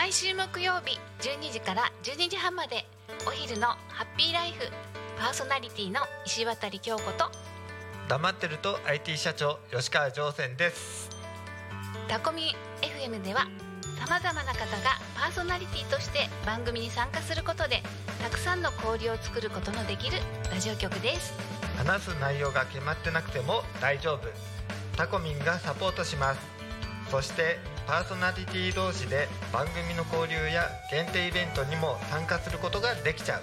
[0.00, 2.86] 毎週木曜日12時から12時半まで
[3.28, 4.66] お昼のハッピーライフ
[5.18, 7.30] パーソナリティの石渡京子と
[8.08, 11.10] 黙ってると IT 社長吉川上泉です。
[12.08, 13.42] タコミ FM では
[13.98, 17.82] さまざまな方がパーソナリティとして番組に参加することで
[18.22, 20.16] たくさんの交流を作ることのできる
[20.50, 21.34] ラジオ局です。
[21.76, 24.28] 話す内容が決まってなくても大丈夫。
[24.96, 26.40] タコミンがサポートします。
[27.10, 27.58] そして
[27.90, 33.42] パーソナリティ同士で番組の交流や限定イベントにも参加することができちゃ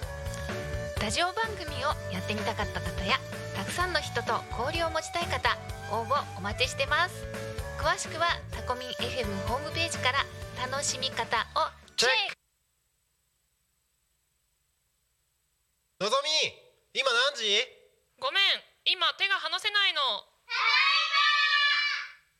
[1.04, 3.20] ラジオ番組をやってみたかった方や
[3.52, 5.52] たくさんの人と交流を持ちたい方
[5.92, 7.28] 応募お待ちしてます。
[7.76, 10.24] 詳しくはタコミン FM ホームページから
[10.64, 11.68] 楽しみ方を
[12.00, 12.34] チェック。
[16.00, 17.44] のぞみ今何時？
[18.16, 18.42] ごめん
[18.96, 20.00] 今手が離せないの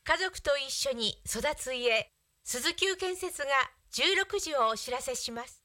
[0.08, 2.10] 家族と一緒に育つ家
[2.42, 3.48] 鈴木建設が
[3.92, 5.62] 16時をお知らせします。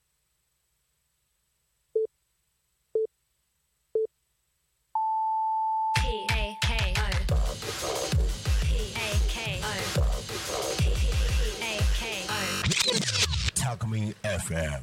[13.56, 14.82] タコミン FM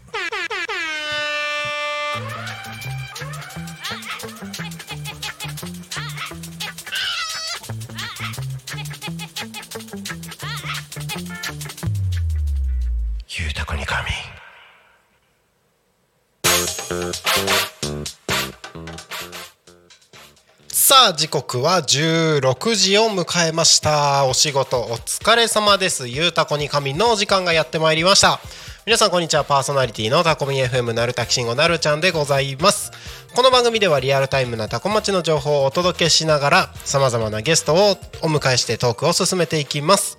[20.91, 24.27] さあ時刻は16時を迎えました。
[24.27, 26.09] お仕事お疲れ様です。
[26.09, 28.41] ゆうたこに神のお時間がやってまいりました。
[28.87, 29.45] 皆さんこんにちは。
[29.45, 32.91] パーソナリティのタコミ FM なるたきしんごなるちゃんでございます。
[33.37, 40.19] この番組ではリアルタイムなタコ町の情報をお届けしながらさまざまなゲストをお迎えしてトークを進めていきます。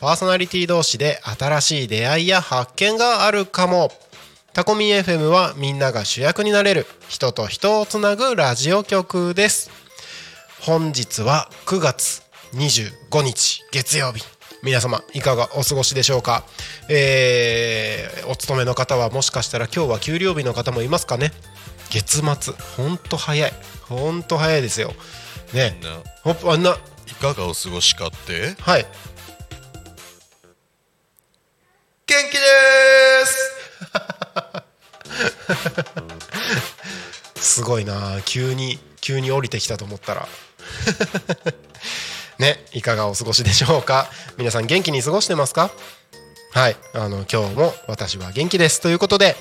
[0.00, 3.90] パーソナリティ同士で新しい出会いや発見があるかも。
[4.52, 9.70] タコミ FM はみんなが主役になれる人と人をつなぐラジオ局です。
[10.62, 12.22] 本日は9月
[12.54, 14.24] 25日月曜日。
[14.62, 16.44] 皆様いかがお過ごしでしょうか、
[16.90, 21.32] えーお勤めの方はもしかしたら今日は給料日の方もいますかね？
[21.90, 23.52] 月末ほんと早い。
[23.88, 24.94] ほんと早いですよ。
[25.52, 25.78] ね。
[26.22, 26.76] ほっあんな。
[27.06, 28.54] いかがお過ごしかって？
[28.60, 28.86] はい
[32.10, 32.40] 元気で
[33.24, 33.52] す。
[37.54, 38.20] すごいな。
[38.24, 40.28] 急に急に降りてきたと思ったら。
[42.40, 44.10] ねいかがお過ごしでしょうか？
[44.38, 45.70] 皆さん元気に過ごしてますか？
[46.52, 46.76] はい。
[46.94, 48.80] あの今日も私は元気です。
[48.80, 49.36] ということで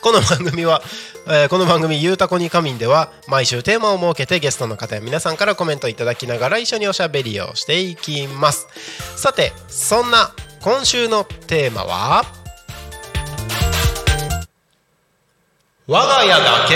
[0.00, 0.80] この番組は、
[1.26, 8.68] えーこの番組「ゆうたこに仮眠」では毎週テーマを設けてゲストの方や皆さんからコメントいただきながら一緒におしゃべりをしていきます。
[9.16, 10.32] さてそんな
[10.70, 12.24] 今週のテーマは
[15.86, 16.74] 我が家だけ？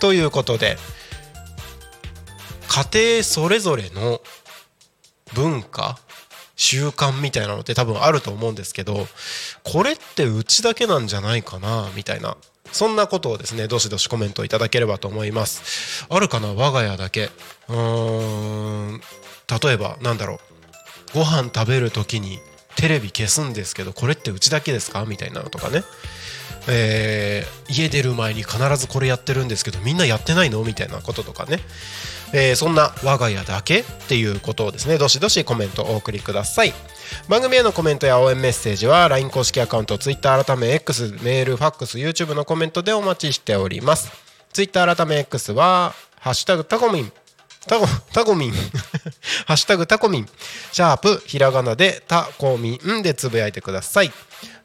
[0.00, 0.76] ということで
[2.66, 4.20] 家庭それぞれの
[5.34, 6.00] 文化
[6.56, 9.06] 習慣みたいなのって多分あると思うんですけど
[9.62, 12.36] これってうちだけなんじゃないかなみたいな
[12.72, 16.08] そんなことをですねどしどしコメントいただければと思います。
[16.10, 16.54] あるかな？
[16.54, 17.26] 我が家だけ。
[17.68, 19.00] うーん。
[19.62, 20.38] 例えばなんだろう。
[21.14, 22.40] ご飯食べる時に
[22.76, 25.04] テレビ消すんですけどこれってうちだけですか？
[25.04, 25.82] みたいなのとかね。
[26.66, 30.62] えー家出る前に必ずこれやってるんですけどみんなやってないの？
[30.64, 31.58] みたいなこととかね、
[32.32, 36.72] えーそんな我が家だけっていうことをですねどしどしコメントお送りください。
[37.28, 44.10] 番組へのコメントや応援メッセージは LINE 公式アカウント Twitter 改め X メールファックス YouTube のコメントでお待ちしております。
[44.52, 47.12] Twitter 改め X は「ハッシュタグタコミン」
[47.66, 48.52] タコタコミン。
[49.46, 50.28] ハッシュタグタコミン。
[50.72, 54.12] シャープひらがなでタコミンでつぶやいてください。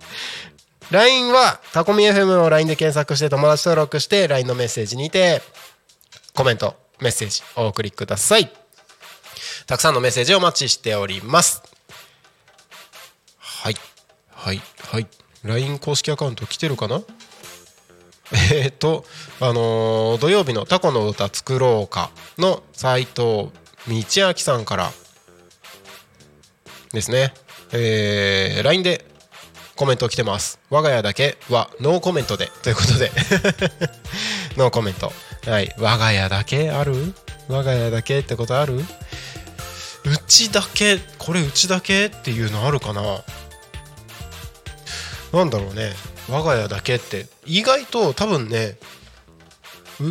[0.90, 5.42] LINE はタコミ FM を LINE で検索して友達登録して LINE のメッセージにて
[6.34, 8.50] コメントメッセージお送りください。
[9.66, 11.62] たくさんのメッセージお待ちしております。
[13.38, 13.76] はい。
[14.30, 15.08] はいはい
[15.46, 17.00] LINE 公式アカウント来てるかな？
[18.52, 19.04] えっと
[19.40, 23.50] あのー土曜日の「タコの歌作ろうか」の斉藤道
[23.88, 24.02] 明
[24.36, 24.92] さんから
[26.92, 27.32] ですね。
[27.72, 29.04] えー LINE で
[29.76, 30.58] コメント来てます。
[30.70, 32.50] 我が家だけはノーコメントで。
[32.62, 33.12] ということで。
[34.56, 35.12] ノーコメント。
[35.46, 35.74] はい。
[35.78, 37.14] 我が家だけある？
[37.48, 38.76] 我が家だけってことある？
[38.76, 38.84] う
[40.26, 40.98] ちだけ？
[41.18, 42.06] これうちだけ？
[42.06, 43.22] っていうのあるかな？
[45.36, 45.92] なんだろうね。
[46.30, 47.26] 我が家だけって。
[47.44, 48.78] 意外と多分ね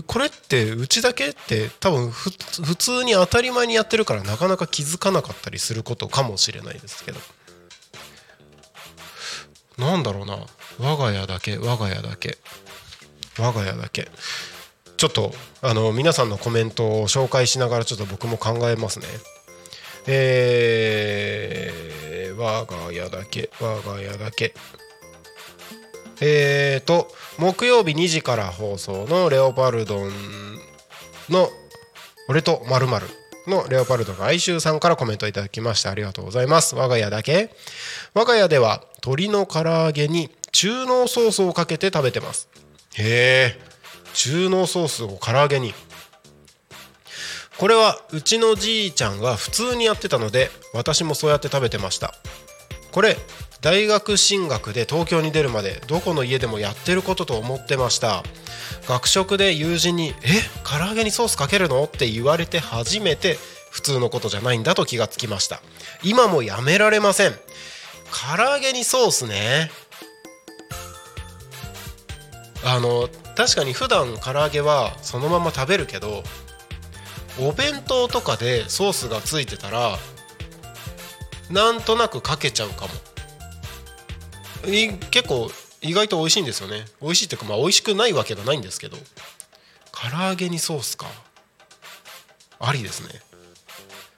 [0.07, 2.31] これってうちだけって多分普
[2.75, 7.19] 通に当たり前にやってるからなかなか気づかなかったりすることかもしれないですけど。
[9.77, 10.37] なんだろうな。
[10.79, 12.37] 我が家だけ我が家だけ。
[13.37, 14.09] 我が家だけ。
[14.97, 19.07] ちょっとあの皆さんのコメントを紹介しながらちょっと僕も考えますね。
[20.07, 24.53] えー、我が家だけ我が家だけ。
[26.21, 27.07] えーと
[27.37, 30.11] 木曜日2時から放送のレオパルドン
[31.29, 31.49] の
[32.27, 32.87] 俺とまる
[33.47, 35.91] のレオパルドンが哀愁さんからコメントいただきました。
[35.91, 36.75] ありがとうございます。
[36.75, 37.51] 我が家だけ。
[38.13, 42.49] 我が家では鶏の唐揚げに中濃ソースをかけて食べてます。
[42.95, 43.59] へえ
[44.13, 45.73] 中濃ソースを唐揚げに。
[47.57, 52.13] これはうちのじいちゃんが普通にやってたので私もそうやって食べてました。
[52.91, 53.17] これ
[53.65, 58.21] 大学進学で東京に出るまでどこの家でもやってることと思ってました。
[58.87, 63.39] 学食で友人に「え唐揚げにソースかけるの?」って言われて初めて
[63.71, 65.63] 普通のことじゃないんだと気がつきました。
[66.03, 67.33] 今もやめられません。
[68.37, 69.71] 唐揚げにソースね。
[72.63, 76.23] あの確かに普段唐揚げはそのまま食べるけど
[77.39, 79.97] お弁当とかでソースがついてたら
[81.49, 82.93] なんとなくかけちゃうかも。
[84.67, 85.49] い結構
[85.81, 86.85] 意外と美味しいんですよね。
[87.01, 88.97] 美味しいっていうかまあ美味しくないわけがないんですけど。
[89.91, 91.07] 唐揚げにソースか。
[92.59, 93.21] ありですね。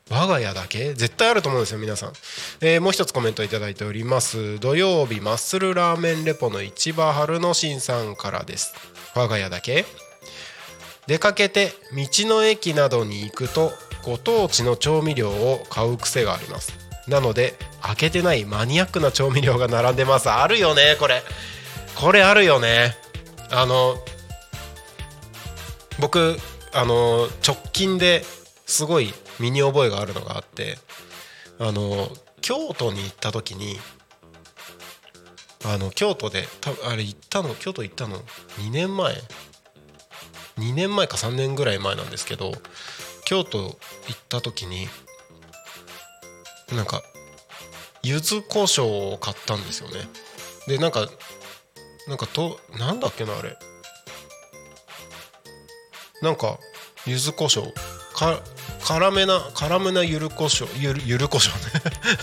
[0.09, 0.93] 我が家だけ？
[0.93, 2.13] 絶対あると思うんですよ皆さん、
[2.61, 4.57] えーもう一つコメントいただいております。
[4.59, 8.73] 土曜日マッスルラーメンレポの市場春の新さんからです。
[9.15, 9.85] 我が家だけ？
[11.07, 13.71] 出かけて道の駅などに行くと
[14.03, 16.86] ご当地の調味料を買う癖があります。
[17.07, 20.29] なので開けてないマニアックな調味料が並んでます。
[20.29, 21.23] あるよねこれ。
[21.95, 22.95] これあるよね。
[23.49, 23.95] あの
[25.99, 26.37] 僕
[26.73, 28.23] あの直近で
[28.65, 30.77] すごい身に覚えがあるのがあって
[31.59, 32.09] あの
[32.41, 33.77] 京都に行った時に
[35.65, 37.55] あの京都でたあれ行ったの？
[37.55, 38.19] 京都行ったの
[38.59, 39.15] ？2年前。
[40.57, 42.51] 2年前か3年ぐらい前なんですけど
[43.25, 43.77] 京都行っ
[44.27, 44.87] た時に
[46.71, 47.01] なんか
[48.03, 49.95] 柚子胡椒を買ったんですよね。
[50.67, 51.07] でなんか
[52.07, 53.57] なんかとなんだっけなあれ。
[56.21, 56.59] なんか
[57.05, 57.71] 柚子胡椒。
[58.13, 58.41] か
[58.83, 60.67] 辛めな辛めなゆる胡椒。
[60.79, 61.81] ゆるゆる胡椒ね。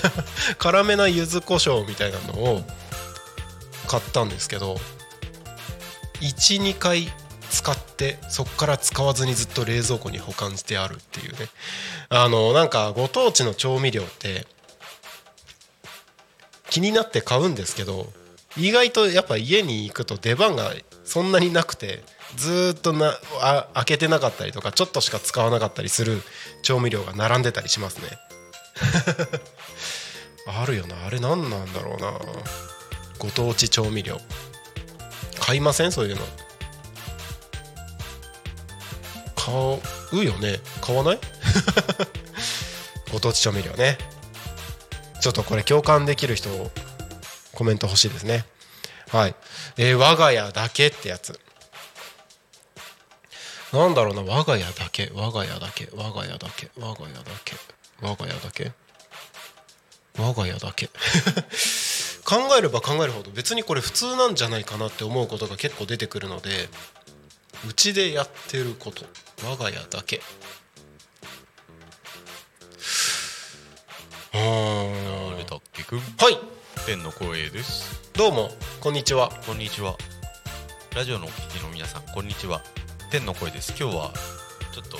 [0.58, 2.64] 辛めな柚子胡椒みたいなのを
[3.86, 4.76] 買ったんですけど
[6.20, 7.12] 12回
[7.54, 11.48] 使ってそこから使わずにずっと冷蔵庫に保管してあるっていうね。
[12.08, 14.46] あのなんかご当地の調味料って
[16.68, 18.12] 気になって買うんですけど
[18.56, 20.72] 意外とやっぱ家に行くと出番が
[21.04, 22.02] そんなになくて
[22.36, 26.20] ずっとなあ開けてなかったりとかちょっとしか使わなかったりする
[26.62, 28.08] 調味料が並んでたりしますね。
[30.46, 31.06] あるよな。
[31.06, 32.12] あれ何なんだろうな。
[33.18, 34.20] ご当地調味料。
[35.40, 35.92] 買いません？
[35.92, 36.26] そういうの。
[39.44, 39.54] 買
[40.20, 40.58] うよね。
[40.80, 41.18] 買わない？
[43.12, 43.98] ご当地調味料ね。
[45.20, 46.48] ちょっとこれ共感できる人
[47.52, 48.44] コメント欲しいですね。
[49.10, 49.34] はい、
[49.76, 51.38] えー我が家だけってやつ。
[53.72, 54.22] なんだろうな。
[54.22, 55.10] 我が家だけ。
[55.14, 55.88] 我が家だけ。
[55.94, 56.70] 我が家だけ。
[56.78, 57.56] 我が家だけ。
[58.00, 58.72] 我が家だけ？
[60.18, 60.88] 我が家だけ。
[62.24, 66.70] 考えれば考えるほど別にこれ普通なんじゃないかなって思うことが結構出てくるので
[67.68, 69.04] うちでやってること。
[69.42, 70.20] 我が家だけ。
[74.32, 75.38] あー。
[75.38, 76.38] れだっけくんはい。
[76.86, 78.00] 天の声です。
[78.14, 78.50] どうも
[78.80, 79.30] こんにちは。
[79.46, 79.96] こんにちは。
[80.94, 82.62] ラジオのお聞きの皆さんこんにちは。
[83.10, 83.74] 天の声です。
[83.78, 84.12] 今日は
[84.72, 84.98] ちょっと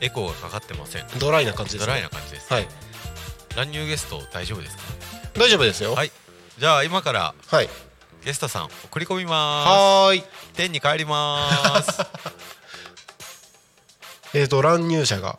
[0.00, 1.06] エコーがかかってません。
[1.18, 2.66] ドライな感じです、ね、ドライな感じです、はい。
[3.56, 4.82] 乱入ゲスト大丈夫ですか？
[5.38, 5.94] 大丈夫ですよ。
[5.94, 6.10] はい。
[6.58, 7.68] じゃあ今からはい。
[8.24, 10.20] ゲストさん送り込みまはーい。
[10.20, 11.98] す天に帰ります
[14.34, 15.38] えーと乱入者が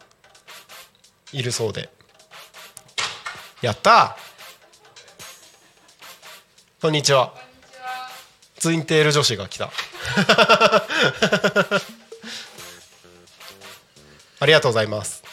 [1.32, 1.90] いるそうで。
[3.62, 4.16] やった
[6.82, 7.34] こんにちは。
[8.58, 9.72] ツインテール女子が来た。
[14.40, 15.24] ありがとうございます。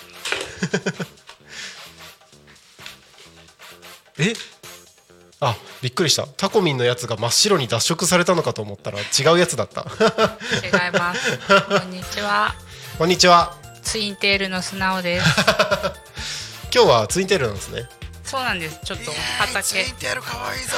[4.18, 4.32] え？
[5.40, 6.26] あびっくりした。
[6.26, 9.02] タコミンのやつが真っ白に脱色されたのかと思ったら違
[9.34, 9.82] うやつだった。
[10.64, 11.38] 違います。
[11.68, 12.54] こんにちは。
[13.00, 13.56] こんにちは。
[13.80, 15.26] ツインテールの素直です。
[16.70, 17.88] 今日はツインテールなんですね。
[18.22, 18.78] そうなんです。
[18.84, 19.84] ちょっと畑。
[19.98, 20.76] テルかわいいぞ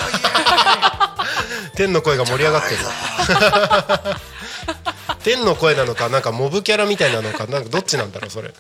[1.75, 2.81] 天の声が盛り上がってる。
[5.25, 8.55] 天の声なのかなんかモブキャラみたいなのかなんかどっちなんだろうそれ。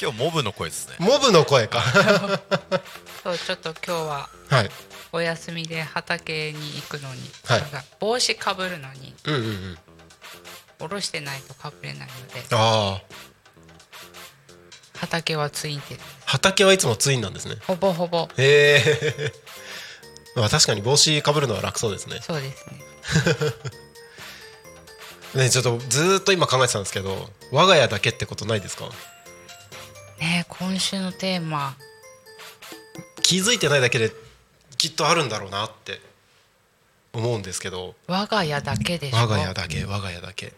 [0.00, 0.94] 今日モブの声ですね。
[1.00, 1.82] モブの声か。
[3.24, 4.70] そうちょっと今日ははい。
[5.10, 7.64] お休みで畑に行くのに、はい。
[7.98, 9.78] 帽子かぶるのにうんうんうん
[10.80, 12.42] 下ろしてないとかぶれないので。
[12.56, 13.02] ああ。
[14.98, 16.02] 畑はツインテール。
[16.26, 17.56] 畑はいつもツインなんですね。
[17.66, 18.28] ほぼほぼ。
[18.36, 19.32] へえ。
[20.36, 22.20] まあ確かに帽子かぶるのは楽そうですね。
[22.22, 22.80] そうですね。
[25.44, 28.88] ねちょっとずーっと今考えてたんですけど我が家だけってことないですか？
[30.18, 31.76] ねえ今週のテーマ。
[33.22, 34.12] 気づいてないだけで
[34.76, 36.00] きっとあるんだろうなって
[37.12, 37.94] 思うんですけど。
[38.06, 39.16] 我が家だけでしょ？
[39.18, 40.52] 我が家だけ我が家だけ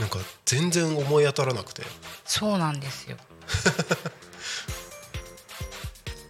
[0.00, 1.82] なんか全然思い当たらなくて。
[2.24, 3.18] そうなんですよ。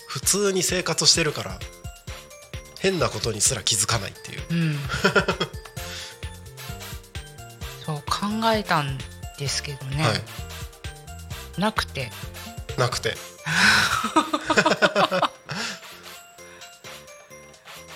[0.09, 1.61] 普通に生活してるから
[2.81, 4.43] 変なことにすら気づかないっていう。
[4.51, 4.79] うん。
[7.87, 8.99] そう考えたん
[9.39, 10.03] ですけどね。
[10.03, 10.23] はい。
[11.61, 12.11] なくて。
[12.77, 13.17] なくて。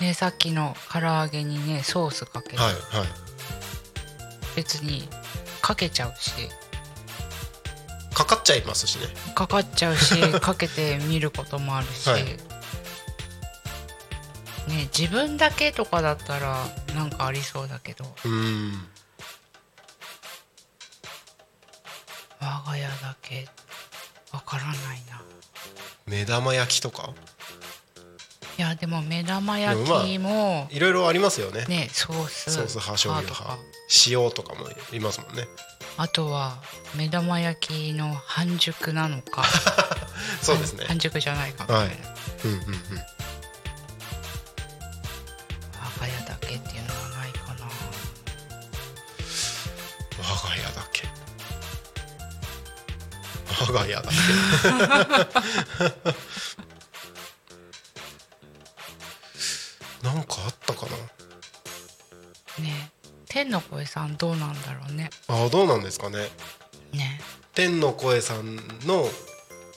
[0.00, 3.08] ねさっきの唐揚げにねソースかけて、はいはい。
[4.54, 5.08] 別に
[5.64, 6.30] かけちゃうし。
[8.12, 9.06] かかっちゃいますしね。
[9.34, 12.24] かかっちゃうし かけて見ることもあるし、はい。
[12.24, 12.36] ね
[14.96, 18.04] 自分だけとかだったらなんかありそうだけど。
[18.24, 18.30] うー
[18.76, 18.88] ん。
[22.40, 23.48] 我が家だけ
[24.32, 24.76] わからない
[25.10, 25.22] な。
[26.04, 27.14] 目玉焼きとか？
[28.56, 31.64] いやでも目玉焼きもいろいろありますよね。
[31.66, 33.64] ねソースソース派醤油と派か
[34.06, 35.48] 塩とかもいますもんね。
[35.96, 36.62] あとは
[36.96, 39.42] 目玉焼きの半熟なのか。
[40.40, 40.84] そうですね。
[40.86, 41.64] 半熟じゃないか。
[41.64, 41.98] みたいな、はい。
[42.44, 42.64] うんうんうん。
[45.72, 47.66] 我が家だけっていうのはないかな。
[50.22, 51.08] 我が家だけ。
[53.60, 54.08] 我が家だけ
[63.34, 65.10] 天の声さんどうなんだろうね。
[65.28, 66.18] なあどうなんですかね。
[66.92, 67.20] ね。
[67.52, 68.54] 天の声さん
[68.86, 69.08] の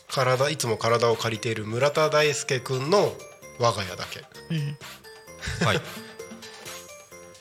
[0.07, 3.11] 体いつも体を借りている村田大輔くんの
[3.59, 4.19] 我が家だけ。
[4.51, 5.65] うん。
[5.65, 5.77] はい。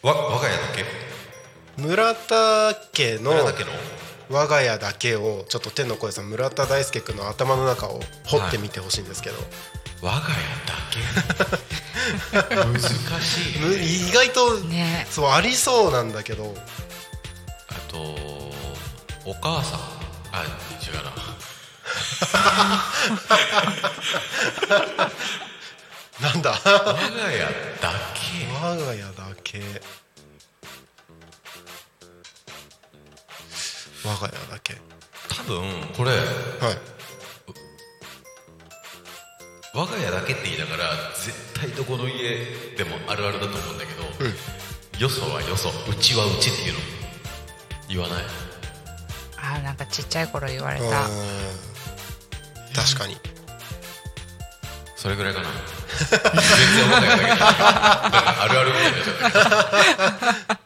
[0.02, 1.82] わ我が家だけ？
[1.82, 3.70] 村田家の我が家だけの？
[4.30, 9.36] 我が家だけをちょっと天の声さん村田大輔くんの頭の中を掘ってみてほしいんですけど、
[10.00, 10.32] 我が家だ
[11.60, 11.76] け？
[12.32, 13.60] 難しい。
[13.60, 15.06] む意外とね。
[15.10, 16.54] そうありそうなんだけど。
[17.68, 17.98] あと
[19.24, 19.80] お母さん。
[20.32, 20.42] あ
[20.82, 21.12] 違うな。
[26.32, 26.50] なんだ？
[26.64, 28.46] 我が家だけ。
[28.62, 29.08] 我が家だ
[29.42, 29.60] け。
[34.04, 34.76] 我が家だけ。
[35.28, 36.95] 多分これはい
[39.76, 42.46] 我が家だけって言いながら絶対どこの家
[42.78, 44.34] でもあるあるだと思うんだけど、うん。
[44.98, 46.78] よそはよそうちはうちっていうの
[47.88, 48.24] 言わない。
[49.36, 50.86] あーなんかちっちゃい頃言われた。
[52.74, 53.16] 確かに。
[54.96, 55.48] それぐらいかな。
[56.00, 58.42] 全然我が家だけだから。
[58.42, 58.96] あるあるみたいに
[60.54, 60.58] な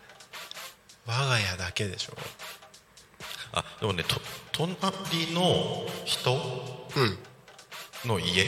[1.12, 2.12] 我が家だけでしょ。
[3.52, 4.21] あでもねと
[4.52, 6.33] 隣の人
[6.95, 7.19] うん。
[8.07, 8.47] の家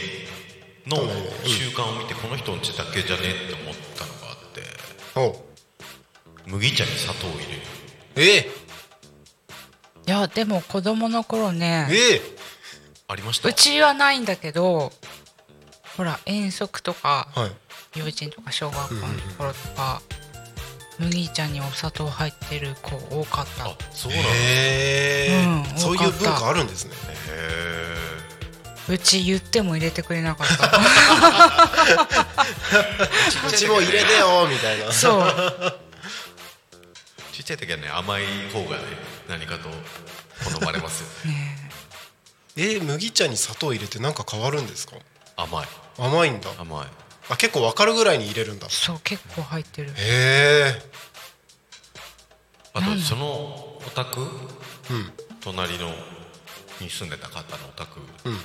[0.87, 0.97] の
[1.45, 5.53] 習慣を見てこの人んちだけじゃねって思ったのがあって。
[6.47, 7.61] 麦茶に砂糖を入れる。
[8.17, 8.51] え
[10.07, 12.21] いやでも子供の頃ねええ。
[13.09, 13.49] ありました？
[13.49, 14.93] うちはないんだけど
[15.97, 17.53] ほら遠足とかはい。
[17.99, 19.01] 幼稚園とか小学校の
[19.37, 20.01] 頃とか、
[20.99, 23.67] 麦茶にお砂糖入ってる子多かった。
[23.67, 24.29] あそうなんだ。
[24.31, 26.93] へへえ、うんそういう文化あるんですね。
[27.29, 27.92] え
[28.89, 30.67] うち言っても入れてくれなかった。
[33.49, 34.93] うちも入れてよみたいな。
[34.93, 35.33] そう。
[37.33, 38.83] ちっちゃい時はね甘い方がね
[39.29, 39.69] 何かと
[40.59, 41.09] 好まれますよ。
[42.57, 42.79] え。
[42.79, 44.97] ー麦茶に砂糖入れてなんか変わるんですか？
[45.37, 45.67] 甘い。
[45.99, 46.51] 甘いんだ。
[46.59, 46.87] 甘い。
[47.31, 48.67] あ結構わかるぐらいに入れるんだ。
[48.67, 49.93] へそう結構入ってる。
[49.97, 50.75] え。
[52.75, 54.21] あとそのお宅？
[54.21, 54.29] うん。
[55.41, 55.89] 隣の
[56.81, 58.01] に住んでた方のお宅？
[58.25, 58.33] うん。
[58.35, 58.39] の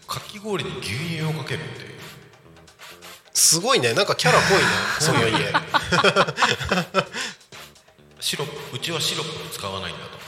[0.00, 1.88] かき氷に牛乳をかけるっていう。
[3.34, 3.94] すごいね。
[3.94, 4.64] なんかキャラ濃いね。
[5.00, 5.52] その家
[8.20, 10.22] シロップうちはシロップを使わないんだと。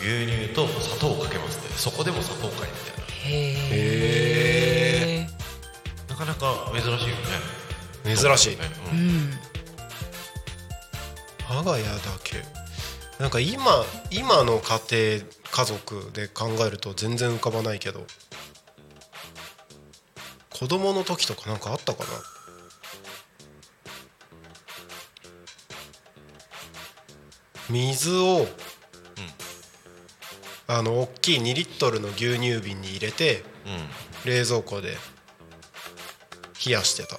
[0.00, 5.26] 牛乳と砂糖をかけますってそこでも砂糖かいみたいへえ
[6.08, 8.16] ななかなか珍しいよね。
[8.16, 8.56] 珍しい。
[8.56, 9.30] ねううん。
[9.30, 9.40] ん。
[11.48, 11.90] 我が家だ
[12.22, 12.42] け。
[13.18, 18.06] なんか今今の家庭家族で考えると全然浮かばないけど
[20.58, 22.08] 子供の時とかなんかあったかな？
[27.68, 28.46] 水を、
[30.66, 34.30] あの大きい2リットルの牛乳瓶に入れてうん。
[34.30, 34.96] 冷蔵庫で
[36.64, 37.16] 冷やしてた。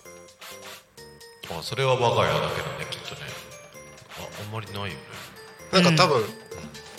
[1.58, 3.22] あそれは我が家だけどねきっとね。
[4.20, 4.96] ああんまりないよね。
[5.72, 6.24] なんか多分、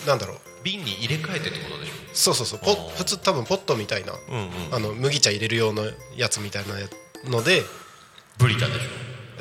[0.07, 2.59] なんだろう瓶に入れ替えてってことでしそうそうそう。
[2.59, 4.49] ポ普通多分ポットみたいなょうんうん。
[4.71, 5.83] あの麦茶入れる用の
[6.15, 6.75] やつみたいな
[7.29, 7.63] ので。
[8.37, 8.77] ブリタでし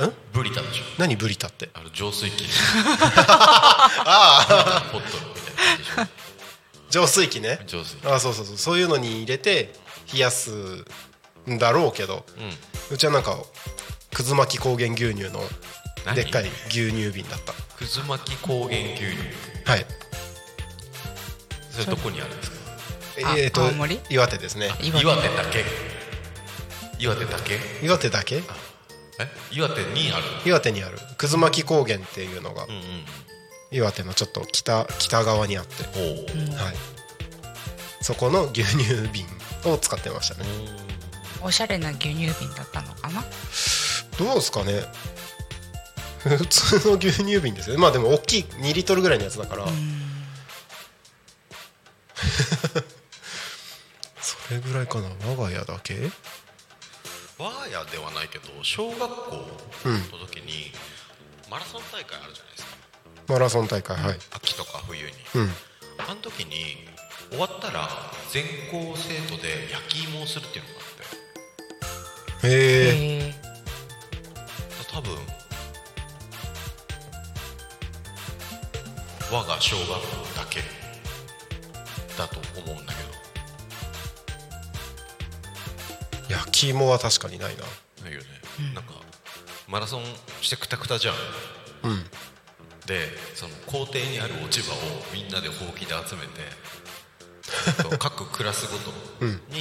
[0.01, 0.07] ょ？
[0.07, 0.85] んブリタでしょ？
[0.99, 1.71] 何ブリタって？
[1.75, 2.45] あの浄水器。
[2.87, 6.07] ああポットみたいなでしょ？
[6.91, 7.61] 浄水器ね。
[7.67, 8.07] 浄水器。
[8.07, 8.57] あそうそうそう。
[8.57, 9.73] そういうのに入れて
[10.13, 10.51] 冷やす
[11.49, 12.25] んだろうけど。
[12.39, 12.95] うん。
[12.95, 13.37] うちはなんか
[14.15, 15.41] くず巻き高原牛乳の
[16.07, 19.07] 何でっかい牛乳瓶だったくず巻き高原牛乳
[19.67, 19.87] はい
[21.85, 22.59] それどこにあるんですか？
[23.31, 24.01] あえーと青森？
[24.11, 24.71] 岩手ですね。
[24.83, 25.29] 岩手。
[25.29, 25.65] だけ？
[26.99, 27.59] 岩手だけ？
[27.83, 28.37] 岩手だけ？
[28.37, 28.43] え？
[29.51, 30.23] 岩手にある？
[30.45, 30.99] 岩手にある。
[31.17, 32.81] くず巻き高原っていうのがうんうん
[33.71, 35.83] 岩手のちょっと北北側にあって。
[35.85, 35.91] は
[36.71, 36.75] い。
[38.01, 39.27] そこの牛乳瓶
[39.65, 40.47] を使ってましたね。
[41.43, 43.25] おしゃれな牛乳瓶だったのかな？
[44.19, 44.83] どうですかね？
[46.25, 47.83] 普通の牛乳瓶ですよね。
[47.83, 49.67] まあでも大きい2リットルぐらいのやつだから、
[54.21, 55.09] それぐらいかな。
[55.27, 56.11] 我が家だけ？
[57.39, 59.17] 我が家ではないけど小学校の
[60.27, 60.73] 時に
[61.49, 62.69] マラソン大会あるじゃないですか。
[63.29, 64.19] マラソン大会はい。
[64.33, 65.13] 秋とか冬に。
[65.35, 65.55] うん。
[65.99, 66.87] あの時に
[67.31, 67.89] 終わったら
[68.33, 70.87] 全校生徒で焼き芋をするっていうのがあっ
[72.41, 72.49] て。
[72.49, 72.57] へえへ
[73.29, 73.35] え
[74.91, 75.17] 多分
[79.31, 79.95] 我が小学校
[80.37, 80.61] だけ
[82.19, 82.93] だと思うんだ
[86.29, 87.63] け焼き芋は確かにないな。
[87.63, 88.27] どだよね、
[88.75, 88.93] なんか
[89.69, 90.03] マラソン
[90.43, 91.15] してくたくたじゃん。
[91.85, 92.05] うん。
[92.87, 94.77] でその校庭にある落ち葉を
[95.13, 99.61] みんなでほうきで集めて各 クラスごとに、なんていう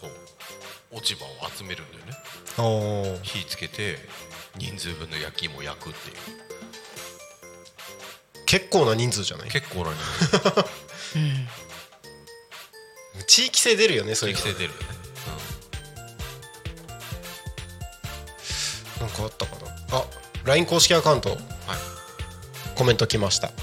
[0.00, 0.08] こ
[0.92, 3.20] う落ち葉を集めるんだよね。
[3.22, 4.08] 火つけて
[4.56, 6.16] 人数分の焼き芋を焼くっていう
[8.50, 9.48] 結構な人数じゃない？
[9.48, 9.94] 結構な人
[11.14, 11.46] うん。
[13.28, 14.42] 地域性出るよね数そういうの。
[14.42, 14.86] 適性出るよね、
[18.98, 19.98] なんかあったかな？
[19.98, 20.04] あ
[20.44, 21.30] LINE 公式アカウント。
[21.30, 21.46] うん、はい。
[22.74, 23.46] コメント来ました。
[23.46, 23.56] はい。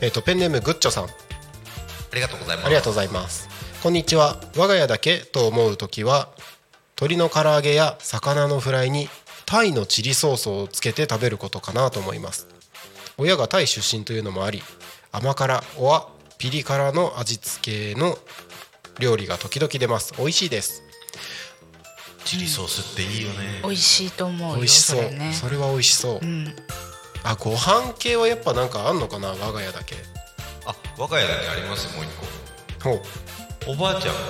[0.00, 1.04] えっ、とペンネームグッチョさん。
[1.04, 1.08] あ
[2.14, 2.66] りがとうございます。
[2.66, 3.50] ありがとうございます。
[3.82, 4.40] こんにちは。
[4.56, 6.30] 我が家だけと思う時は
[6.96, 9.10] 鶏の唐揚げや魚のフライに
[9.44, 12.46] タイのチリソースをつけて食べることかなと思います
[13.18, 14.62] 親がタイ出身というのもあり
[15.12, 18.18] 甘辛おわピリ辛の味付けの
[18.98, 20.12] 料理が時々出ます。
[20.18, 20.82] 美味しいです。
[22.24, 23.60] チリソースっていいよね。
[23.62, 25.02] 美味しいと思うよ美味しそう。
[25.02, 25.32] それね。
[25.32, 26.18] それは美味しそう。
[26.20, 26.54] うん。
[27.22, 29.94] あご飯系はやっぱなんかあんのかな我が家だけ。
[30.66, 33.02] あ我が家だけありますよもう一ほう。
[33.66, 34.20] 個おばあちゃんが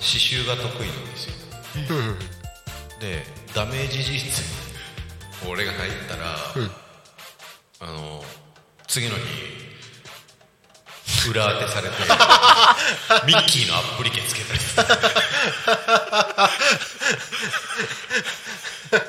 [0.00, 1.34] 刺繍が得意なんですよ。
[1.90, 1.96] うん。
[1.96, 2.18] うん
[3.00, 4.44] でダメージ事実
[5.50, 6.70] 俺が入ったら、うん
[7.82, 8.22] あの
[8.86, 9.16] 次の
[11.04, 11.94] 日裏当てされて
[13.26, 14.60] ミッキーのアップリケつけたり。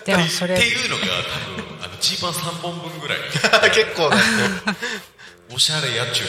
[0.06, 3.20] でもそれっていうのが多分あのジーパン3本分ぐらい。
[3.70, 4.18] 結構な。
[5.54, 6.28] おしゃれやっちゅう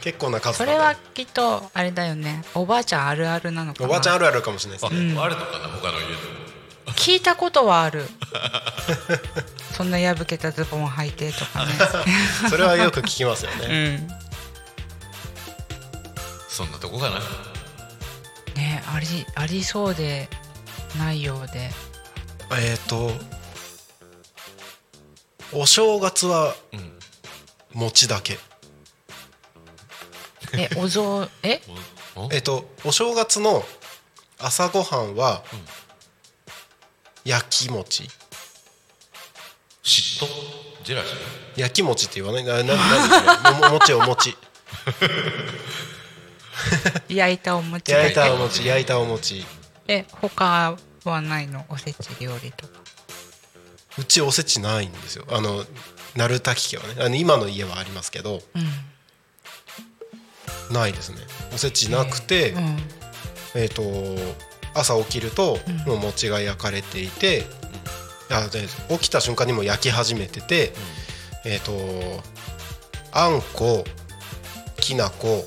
[0.00, 2.44] 結構な数それはきっとあれだよね。
[2.54, 3.88] おばあちゃんあるあるなのかな。
[3.88, 5.18] おばあちゃんあるあるかもしれないですね。
[5.18, 6.49] あ,、あるのかな他の家でも
[6.96, 8.06] 聞いたことはある。
[9.72, 11.72] そんな破けたズボン履いてとかね。
[12.50, 14.08] それはよく聞きますようねん。
[16.48, 17.20] そんなとこかな。
[18.56, 20.28] ねありありそうで
[20.98, 21.70] ないようで。
[22.52, 23.12] えっ、と
[25.52, 26.98] お正月はうん
[27.72, 28.38] 餅だけ。
[30.52, 31.62] えお雑え？
[32.32, 33.64] えっ、とお正月の
[34.38, 35.64] 朝ごはんは、うん
[37.24, 38.04] 焼き餅。
[39.82, 40.26] 嫉妬
[40.84, 41.60] ジェラシー？
[41.60, 42.44] 焼き餅って言わない？
[42.44, 44.36] なななお餅 お餅。
[47.08, 47.90] 焼いたお餅。
[47.92, 49.44] 焼いたお餅焼いたお餅。
[49.88, 51.64] え他はないの？
[51.68, 52.80] おせち料理とか。
[53.98, 55.24] うちおせちないんですよ。
[55.30, 55.64] あの
[56.16, 57.02] 鳴滝家はね。
[57.02, 58.42] あの今の家はありますけど。
[58.54, 60.74] うん。
[60.74, 61.16] ないですね。
[61.52, 62.82] おせちなくて、うん。
[63.54, 63.82] えっ、と
[64.74, 65.76] 朝起きると、うん。
[65.92, 67.44] もう餅が焼かれていて、
[68.30, 70.72] あで起きた瞬間にもう焼き始めてて、
[71.44, 71.72] えっ、と
[73.12, 73.84] あんこ
[74.76, 75.44] きなこ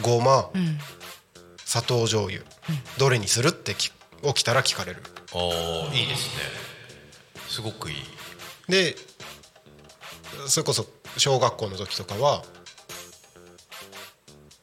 [0.00, 0.78] ごまうん。
[1.64, 2.40] 砂糖醤油、
[2.96, 3.90] どれにするってき
[4.22, 5.02] 起きたら聞かれる。
[5.34, 6.42] ああいいですね。
[7.48, 7.96] すごくいい。
[8.68, 8.94] で
[10.46, 12.42] それこそ小学校の時とかは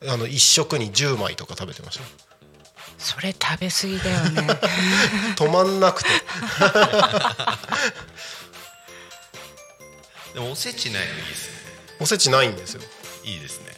[0.08, 2.25] あの一食に10枚とか食べてました
[3.06, 4.48] それ食べ過ぎだよね。
[5.38, 6.10] 止まんなくて。
[10.34, 11.56] でもおせちないのいいですね。
[12.00, 12.82] おせちないんですよ。
[13.24, 13.78] いいですね。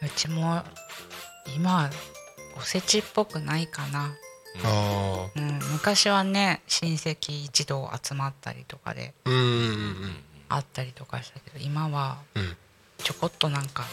[0.00, 0.64] うちも
[1.54, 1.90] 今
[2.56, 4.16] おせちっぽくないかな、
[4.64, 9.46] あうん、昔はね親戚一同集まったりとかであうんうんう
[10.06, 10.24] ん。
[10.48, 12.56] あったりとかしたけど今はうん。
[13.02, 13.84] ちょこっとなんか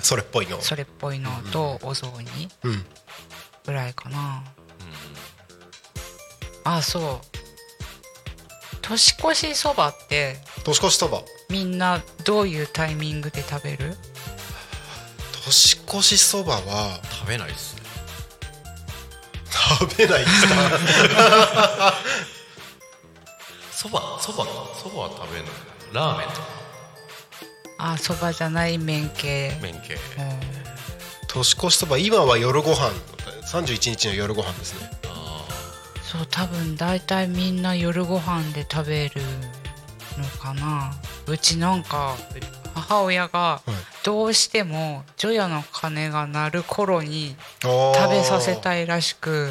[0.00, 2.86] それっぽいのそれっぽいのとお雑煮うん
[3.64, 4.42] ぐらいかな。
[6.64, 7.26] あそう。
[8.82, 11.22] 年越しそばって年越しそば。
[11.48, 13.96] みんなどういうタイミングで食べる？
[15.44, 17.82] 年越しそばは食べないですね。
[19.78, 21.94] 食べないですか？
[23.72, 24.44] そばそば
[24.80, 25.48] そばは食べない
[25.92, 26.46] ラーメンとか。
[27.78, 29.58] あそばじゃない麺系。
[29.60, 29.94] 麺系。
[29.94, 30.40] うん。
[31.26, 32.90] 年越しそば今は夜ご飯
[33.46, 34.90] 31日の夜ご飯ですね。
[35.06, 35.46] あ
[36.02, 39.20] そう多分大体みんな夜ご飯で食べる
[40.18, 40.92] のかな。
[41.26, 42.16] うちなんか
[42.74, 43.70] 母親がはい。
[44.04, 49.50] どうしても除夜の鐘が鳴る頃に食食べさせいたいらしく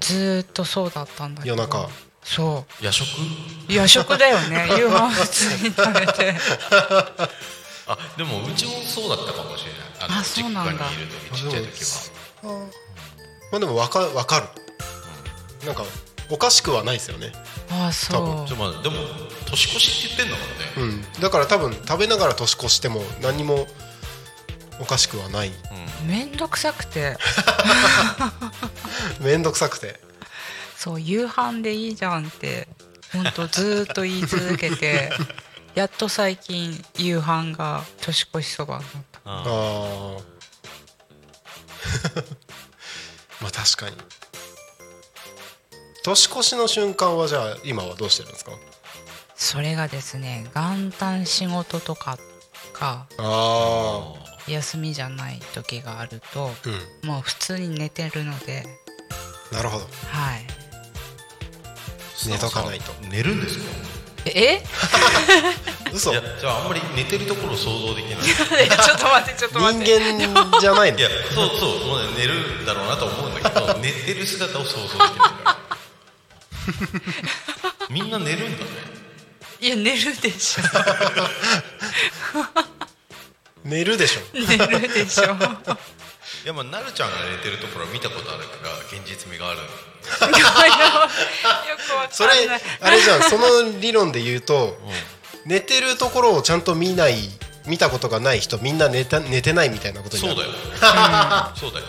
[0.00, 1.54] ずーっとそうだったんだけど。
[1.54, 1.88] 夜中。
[2.24, 3.06] そー夜食？
[3.06, 4.68] う夜食だよね。
[4.76, 6.34] 夕飯普通に食べて。
[7.86, 9.80] あでもうちもそうだったかもしれない。
[10.00, 10.84] あのあそうなんだ。
[10.90, 11.84] 実家にいる時ちっちゃい時
[12.46, 12.68] は
[13.50, 14.46] まあでもわかわかる。
[15.66, 15.84] なんか
[16.30, 17.32] おかしくはないですよね。
[17.70, 18.48] ああ多そう。
[18.48, 18.96] ちょまあでも
[19.46, 20.42] 年越しって言ってんだか
[20.76, 20.90] らね。
[20.92, 21.22] うん。
[21.22, 23.66] だから多分食べながら年越しても何も
[24.80, 25.50] おかしくはない。
[26.06, 27.16] めんどくさくて。
[29.20, 30.00] めんどくさくて。
[30.76, 32.68] そう夕飯でいいじゃんって
[33.12, 35.10] ほんとずーっと言い続けて
[35.74, 39.20] やっと最近夕飯が年越しそばになった。
[39.24, 40.38] あああ
[43.40, 43.96] まあ確かに。
[46.04, 48.52] 年越しの瞬間はじゃあ今はどうしてるんですか？
[49.34, 52.18] それがですね元旦仕事とか
[52.72, 54.14] があ
[54.48, 56.50] 休みじゃない時があるとあ
[57.02, 57.08] うん。
[57.08, 58.66] もう普通に寝てるので。
[59.52, 59.84] なるほど。
[59.84, 60.46] はい。
[62.26, 62.92] 寝とかないと。
[63.08, 63.64] 寝るんですか
[64.26, 64.62] え？
[65.92, 66.12] 嘘。
[66.12, 68.18] いやじゃああんまり寝てるところを想像できない。
[68.62, 69.98] えちょっと待ってちょっと人待って。
[70.26, 70.98] 間じゃないの？
[70.98, 75.08] いやそうそうもうね寝るんだろうなと思うんだけど 寝てる姿を想像できない。
[75.08, 75.56] から
[77.90, 78.70] みんな寝るんだね。
[79.60, 80.62] いや寝るでしょ。
[83.64, 84.20] 寝るでしょ。
[84.34, 85.24] 寝るでしょ。
[85.24, 89.58] いやまあなるちゃんが寝てるところは見たことあるから現実味がある。
[89.60, 89.87] よくわか
[92.10, 92.32] それ
[92.80, 93.46] あれじゃんその
[93.80, 94.78] 理論で言うと
[95.44, 97.30] 寝てるところをちゃんと見ない
[97.66, 100.34] 見たことがない人みんな寝た寝てないみたいなことになる。
[100.34, 100.56] そうだよ
[101.56, 101.86] そうだよ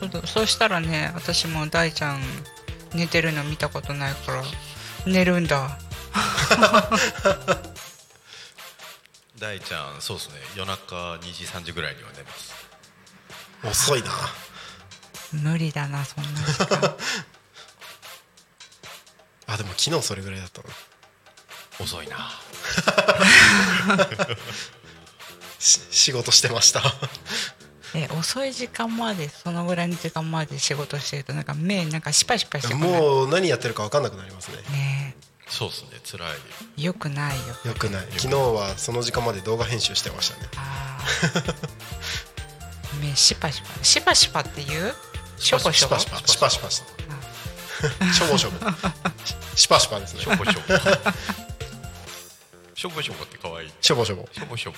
[0.00, 2.22] そうだそうしたらね私も大ちゃん
[2.94, 4.42] 寝てるの見たことないから
[5.06, 5.78] 寝るんだ。
[9.38, 10.34] 大ちゃんそうですね。
[10.54, 12.54] 夜中2時3時ぐらいには寝ます。
[13.64, 14.10] 遅いな
[15.34, 16.96] 無理だなそんな時間
[19.46, 20.68] あでも昨日それぐらいだったな
[21.80, 22.30] 遅いな。
[25.58, 26.82] し仕事してました。
[27.94, 34.58] え遅い時間までそのぐらいの時間まで仕事してるとなんか目なんかシパシパしてもう何やってるか分かんなくなりますね。
[34.70, 35.16] ね。
[35.48, 36.30] そうですね辛い。
[36.78, 37.56] えよくないよ。
[37.64, 38.06] よくない。
[38.16, 40.48] 昨日はその時間まで動画編集してましたね。
[40.56, 40.98] あ
[43.00, 43.68] 目シパシパ。
[43.82, 44.94] シパシパっていう？
[45.38, 46.92] ショボショボシパシパシパシパ
[48.12, 48.56] しょぼしょぼ
[49.54, 50.60] シパシパですねしょぼしょぼ
[52.74, 54.76] しょぼしょぼって可愛いしょぼしょぼしょぼしょぼ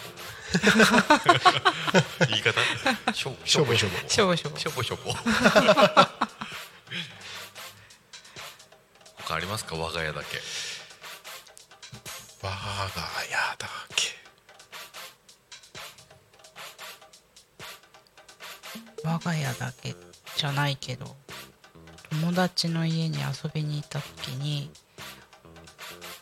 [2.29, 5.13] 言い方しょしょぼしょぼショボショボしょぼしょぼ
[9.17, 10.39] 他ありますか我が家だけ
[12.43, 12.53] 我が
[13.25, 13.67] 家だ
[13.97, 14.15] け
[19.05, 20.06] 我が家だけ
[20.37, 21.17] じゃないけど
[22.11, 24.71] 友達の家に遊びに行った時に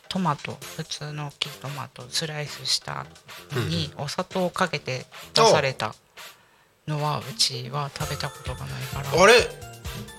[0.09, 3.05] トマト普通の大きいトマトスライスした
[3.53, 5.93] のにお砂糖をかけて出された
[6.87, 9.21] のはうちは食べたことがないから。
[9.21, 9.33] あれ？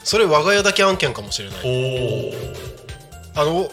[0.05, 2.33] それ我が家だけ案件かもしれない。
[3.35, 3.69] おあの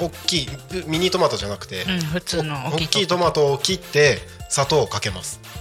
[0.00, 0.48] 大きい
[0.86, 3.52] ミニトマトじゃなくて、うん普通の大きいトマト。
[3.52, 5.40] を切って砂糖をかけます。
[5.44, 5.59] あ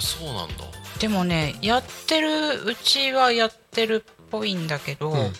[0.00, 0.54] そうなんだ。
[0.98, 5.32] でもねやってるうちはやってるっぽいんだけど、ん。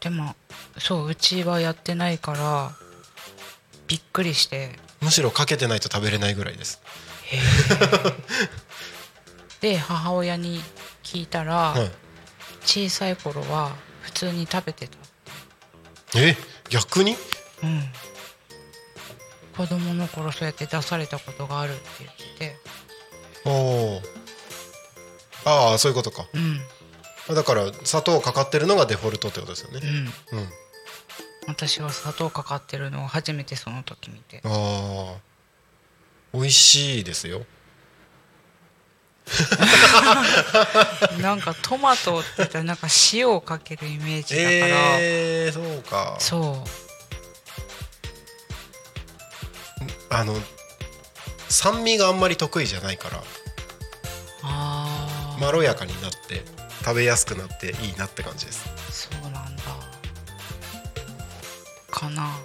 [0.00, 0.34] でも
[0.78, 2.72] そううちはやってないから
[3.86, 4.78] びっくりして。
[5.00, 6.80] むしろかけてないと食べれないぐらいです。
[7.24, 7.40] へえ。
[9.72, 10.62] で母親に
[11.02, 11.90] 聞いたら、はい
[12.64, 14.96] 小さい頃は普通に食べてた。
[16.16, 16.36] え？
[16.70, 17.14] 逆に？
[17.62, 17.82] うん。
[19.56, 22.56] 子供の頃そうやって出されたことがあるって言って
[25.44, 26.26] ああそういうことか。
[26.32, 26.60] うん。
[27.34, 29.80] だから砂糖かかってるのがデフォルトってことですよね。
[30.32, 30.38] うん。
[30.38, 30.48] うん。
[31.46, 34.40] 私は砂糖かかってるのを初めてその時見て。
[34.44, 35.34] ああ
[36.32, 37.46] 美味しいですよ。
[41.20, 46.16] なんかトマトって言ったらなんか塩をかけるイメージだから、えー、そうか。
[46.18, 46.84] そう。
[50.10, 50.34] あの
[51.48, 53.22] 酸味があんまり得意じゃないから
[54.42, 56.42] ああ、まろやかになって
[56.84, 58.68] 食べやすくなっていいなって感じです。
[58.90, 59.62] そうなんだ。
[61.90, 62.36] かな。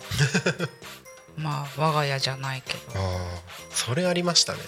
[1.35, 4.59] まあ我が家じゃないけど、ああそれありましたね。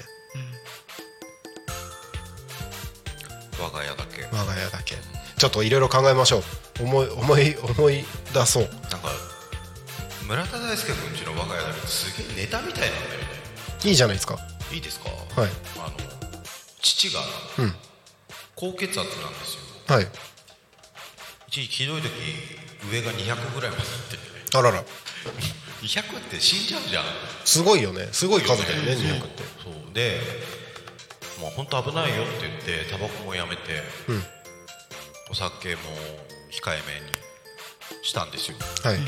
[3.60, 4.24] 我が家だけ。
[4.32, 4.98] 我が家だけ。
[5.38, 6.44] ちょっといろいろ考えましょう。
[6.84, 8.64] 思い思い思い出そう。
[8.64, 9.10] なんか
[10.28, 13.41] 村田大輔君ちの我が家だけどすげえネタみたいなんだよね
[13.84, 14.38] いいじゃないですか。
[14.72, 15.10] いいですか？
[15.10, 15.50] はい。
[15.78, 15.96] あの
[16.82, 17.20] 父が
[17.60, 17.76] うん。
[18.56, 19.16] 高血圧なんで
[19.46, 19.96] すよ。
[19.96, 20.08] はい。
[21.48, 22.10] 一時ひどい時
[22.92, 24.18] 上が200ぐらいまでいって
[24.52, 24.84] てあらら。
[25.82, 27.04] 200って死んじゃうじゃん。
[27.44, 28.08] すごいよね。
[28.12, 29.44] すごい数だよね200って。
[29.64, 29.94] そう。
[29.94, 30.20] で
[31.40, 33.62] もう本当危ないよって言ってタバコもやめて、
[34.08, 34.24] うん。
[35.32, 35.82] お酒も
[36.52, 37.12] 控えめに
[38.04, 38.58] したんですよ。
[38.84, 39.00] はい。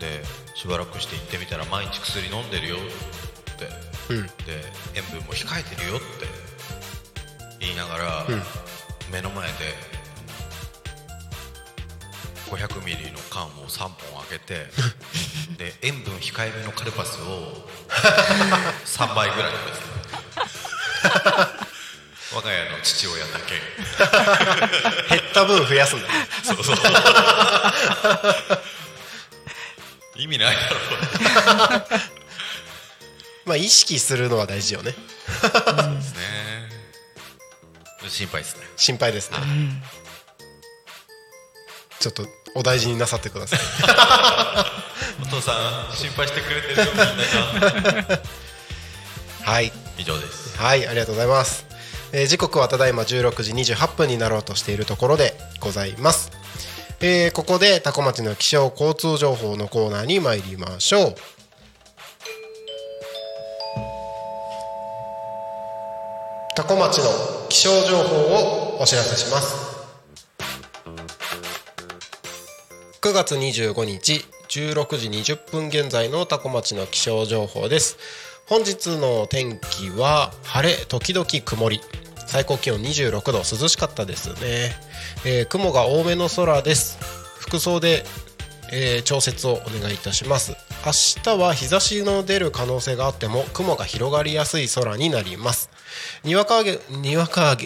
[0.00, 2.76] でしばらくして行ってみたら毎日薬飲んでるよ
[4.10, 4.26] うん。
[4.26, 4.32] で
[4.94, 6.06] 塩分も控えてるよって
[7.60, 8.26] 言いながら、
[9.12, 9.54] 目の前で
[12.48, 13.92] 500ミリの缶を3本
[14.28, 14.66] 開けて
[15.56, 17.68] で塩分控えめのカルパスを
[18.86, 19.78] 3倍ぐらい食べて
[21.24, 21.48] た。
[22.32, 23.60] 我が家の父親だけ。
[25.08, 26.76] 減った分増やすんだねそうそう。
[30.16, 30.76] 意味ないだろ
[33.50, 34.92] まあ意識するのは大事よね。
[34.92, 36.20] うですね
[38.08, 38.62] 心配ですね。
[38.76, 39.38] 心配ですね。
[41.98, 42.22] ちょっと
[42.54, 43.60] お大事になさってください。
[45.22, 48.02] お父さん心配してくれてるよみんな。
[48.02, 48.20] が
[49.42, 49.72] はい。
[49.98, 50.56] 以上です。
[50.56, 51.66] はいありがとうございます、
[52.12, 56.30] えー時刻はただいま16時28分になろうとしているところでございます、
[57.00, 61.39] えーここで多古町の気象交通情報のコーナーに参りましょう
[66.56, 67.04] 多古町の
[67.48, 69.70] 気象情報をお知らせします。
[73.00, 77.98] 9月25日16時20分現在の多古町の気象情報です。
[78.48, 81.80] 本日の天気は晴れ時々曇り。
[82.26, 84.74] 最高気温26度涼しかったですね、
[85.24, 86.98] えー雲が多めの空です。
[87.38, 88.04] 服装で、
[88.72, 90.56] えー調節をお願いいたします。
[90.84, 95.70] 明日は日差しの出る可能性があっても雲が広がりやすい空になります。
[96.24, 97.64] にわか雨にわか雨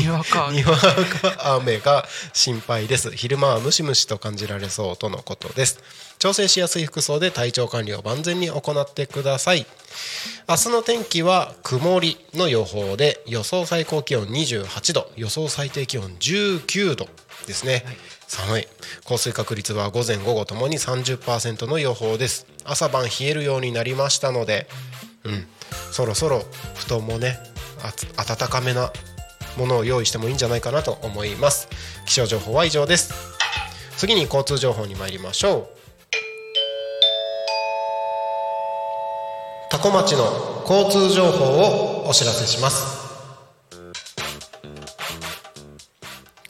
[0.00, 3.10] にわか雨にわか雨が心配です。
[3.10, 5.80] 昼間はムシムシと感じられそうとのことです。
[6.18, 9.66] 調整しやすい服装で体調管理を万全に行ってください。
[10.48, 17.08] 明日の天気は曇りの予報で予想最高気温28度予想最低気温19度
[17.46, 17.84] ですね、
[18.26, 18.68] 寒い。
[19.04, 22.46] 降水確率は午前午後ともに30%の予報です。
[22.64, 24.68] 朝晩冷えるようになりましたので
[25.24, 25.46] うん。
[25.90, 26.42] そろそろ
[26.74, 27.38] 布団もね
[27.82, 28.92] 温かめな
[29.56, 31.68] ものを用意してもいいんじゃないかなと思います。
[32.06, 33.12] 気象情報は以上です。
[33.96, 35.78] 次に交通情報に参りましょう。
[39.70, 42.98] 多古町の交通情報をお知らせします。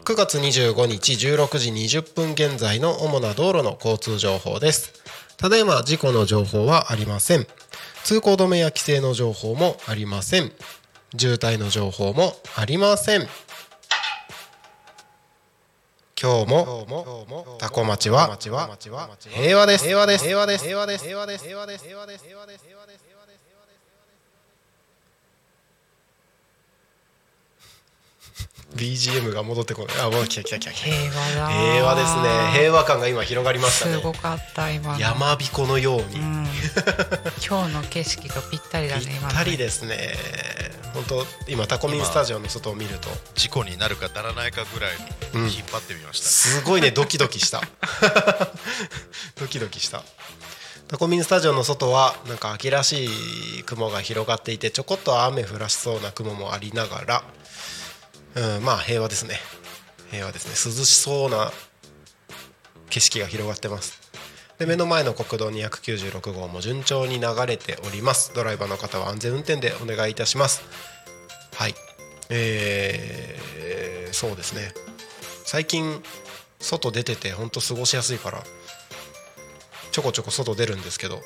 [0.05, 4.93] 9月25日16時20分現在の主な道路の交通情報です。
[5.37, 7.47] ただいま事故の情報はありません。
[8.05, 10.51] 通行止めや規制の情報もありません。
[11.17, 13.27] 渋滞の情報もありません。
[16.21, 18.37] 今日もタコ町は
[19.31, 19.85] 平和です。
[19.85, 20.25] 平和です。
[20.25, 20.65] 平和です。
[20.65, 21.05] 平和です。
[21.05, 23.49] 平和です平和です平和です平和です平和です平和です
[28.75, 30.01] BGM が戻ってこない。
[30.01, 30.87] あもう来た来た来た来た。
[30.89, 31.49] 平和だ。
[31.49, 32.53] 平和ですね。
[32.53, 33.95] 平和感が今広がりましたね。
[33.95, 34.93] すごかった今。
[34.93, 36.47] の山彦のように、うん、
[37.49, 39.07] 今日の景色とぴったりだね。
[39.07, 40.15] ぴったりですね
[40.95, 43.09] 本当今タコミンスタジオの外を見ると。
[43.35, 44.91] 事故になるかならないかぐらい
[45.35, 45.47] うん。
[45.47, 47.63] に引っ張ってみました、すごいねドキドキした。
[49.37, 50.03] ドキドキした。
[50.89, 53.07] タコミンスタジオの外はなんか秋らし
[53.59, 57.25] い雲が広がっていてちょこっと雨降らしそうな雲もありながら
[58.35, 59.39] うんまあ平和ですね。
[60.11, 60.53] 平和ですね。
[60.53, 61.53] 涼しそうな
[62.89, 63.98] 景色が広がってます
[64.59, 68.33] で目の前の国道296号も順調に流れております。
[68.35, 70.63] ドライバーの方は安全運転でお願いいたします。
[71.55, 71.75] はい。
[72.29, 74.73] えー、そうですね。
[75.45, 76.03] 最近
[76.61, 78.43] 外出ててほんと過ごしやすいから
[79.93, 81.21] ちょこちょこ外出るんですけど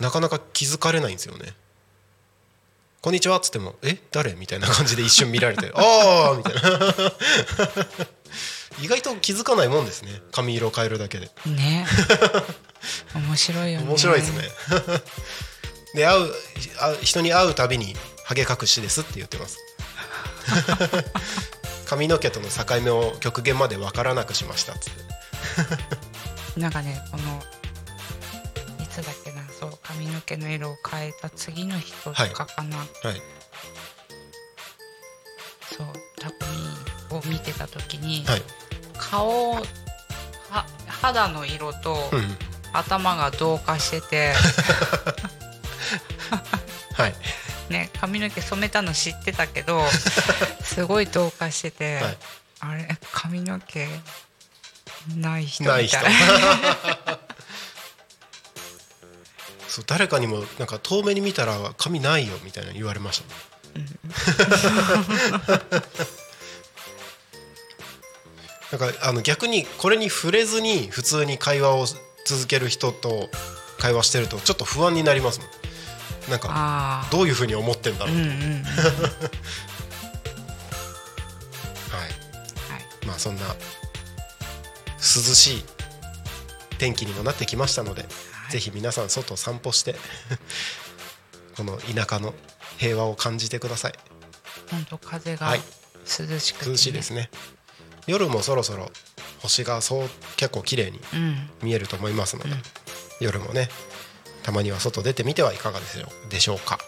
[0.00, 1.54] なかなか気づかれないんですよね
[3.06, 3.98] 「こんにちは」っつっても「え？
[4.10, 6.60] 誰?」みたいな感じで一瞬見られて「ああ」みたいな。
[8.82, 10.22] 意外と気づかないもんですね。
[10.32, 11.30] 髪色変えるだけで。
[11.46, 11.86] ね。
[13.14, 13.86] 面白いよね。
[13.86, 14.50] 面白いですね。
[15.94, 16.34] で会う
[17.00, 19.58] 人に会うたびに「ハゲ隠しです」って言ってます。
[21.86, 24.72] 髪の毛との境目を極限まで分からなくしました。
[24.72, 24.92] っつっ
[26.54, 26.60] て。
[26.60, 27.40] なんかねこの
[29.96, 32.86] 髪の毛の色を変えた次の人とかかな、はい。
[35.74, 35.86] そう。
[36.20, 36.36] タコ
[37.10, 38.42] ミを見てた時に、はい。
[38.98, 39.62] 顔は
[40.86, 42.36] 肌の色とうん。
[42.72, 44.34] 頭が同化してて、
[46.92, 47.14] はい。
[47.70, 49.82] ね、髪の毛染めたの知ってたけど
[50.62, 52.18] すごい同化してて、はい。
[52.60, 53.88] あれ髪の毛
[55.16, 55.96] ない人ない人。
[55.98, 57.18] みたい
[59.76, 63.34] そう誰かにもなんか遠目に見たら髪ないよみたいな言われましたね
[68.72, 71.84] なんかあの逆にこれに触れずに普通に会話を
[72.24, 73.28] 続ける人と
[73.78, 75.48] 会話してるとちょっと不安になりますもん。
[76.30, 78.64] なんかあどういうふうに思ってんだろう、あうんうんうん。
[78.64, 78.78] は
[81.98, 82.00] い。
[82.02, 83.06] はい。
[83.06, 83.54] まあそんな涼
[84.98, 85.64] しい
[86.78, 88.06] 天気にもなってきましたので、
[88.50, 89.96] ぜひ皆さん外を散歩して
[91.56, 92.34] この田舎の
[92.78, 93.92] 平和を感じてください。
[94.70, 95.62] 本当風がはい。
[96.06, 96.70] 涼しくて、ね。
[96.72, 97.30] 涼しいですね。
[98.06, 98.90] 夜もそろそろ
[99.40, 101.50] 星がそう結構綺麗にうん。
[101.62, 102.50] 見えると思いますので、
[103.20, 103.70] 夜もね
[104.42, 106.78] たまには外出てみてはいかがでしょうでしょうか。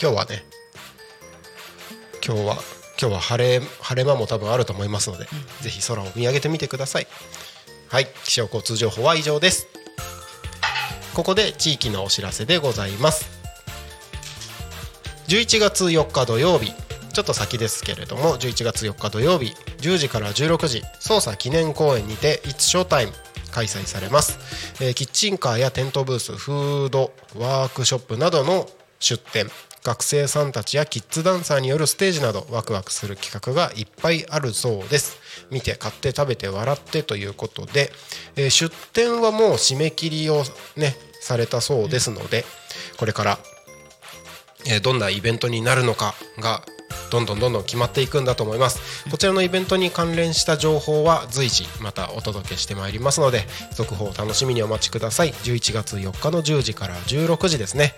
[0.00, 0.44] 今日はね
[2.24, 2.62] 今日は
[3.00, 5.26] 今日は晴れ晴れ間も多分あると思いますので、
[5.62, 7.06] ぜひ空を見上げてみてください。
[7.88, 8.08] はい。
[8.24, 9.66] 気象交通情報は以上です
[11.14, 13.40] ここで地域のお知らせでございます。
[15.28, 16.72] 11月4日土曜日
[17.12, 23.12] ちょっと先ですけれども11月4日土曜日10時から16時捜査記念公演にて「It's s h o w t」
[23.52, 24.38] 開催されます、
[24.80, 28.68] えーキッチンカーやテントブースフードワークショップなどの
[28.98, 29.50] 出店
[29.82, 35.18] 学生さんたちやキッズダンサーによるステージなどワクワクする企画がいっぱいあるそうです。
[35.50, 37.90] 見て買って食べて笑ってということで、
[38.36, 40.44] えー出店はもう締め切りを
[40.76, 42.44] ねされたそうですので
[42.96, 43.38] これから
[44.66, 46.62] えーどんなイベントになるのかが
[47.10, 49.04] どんどんどんどん決まっていくんだと思います。
[49.10, 53.44] こちらのイベントに関連した情報は随時またお届けしてまいりますので
[53.74, 55.32] 続報を楽しみにお待ちください。
[55.32, 57.94] 11月4日の10時から16時ですね。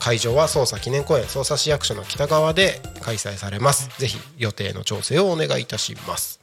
[0.00, 3.88] 会場は捜査記念公園捜査市役所の北側で開催されます。
[3.98, 6.40] ぜひ予定の調整をお願いいたします。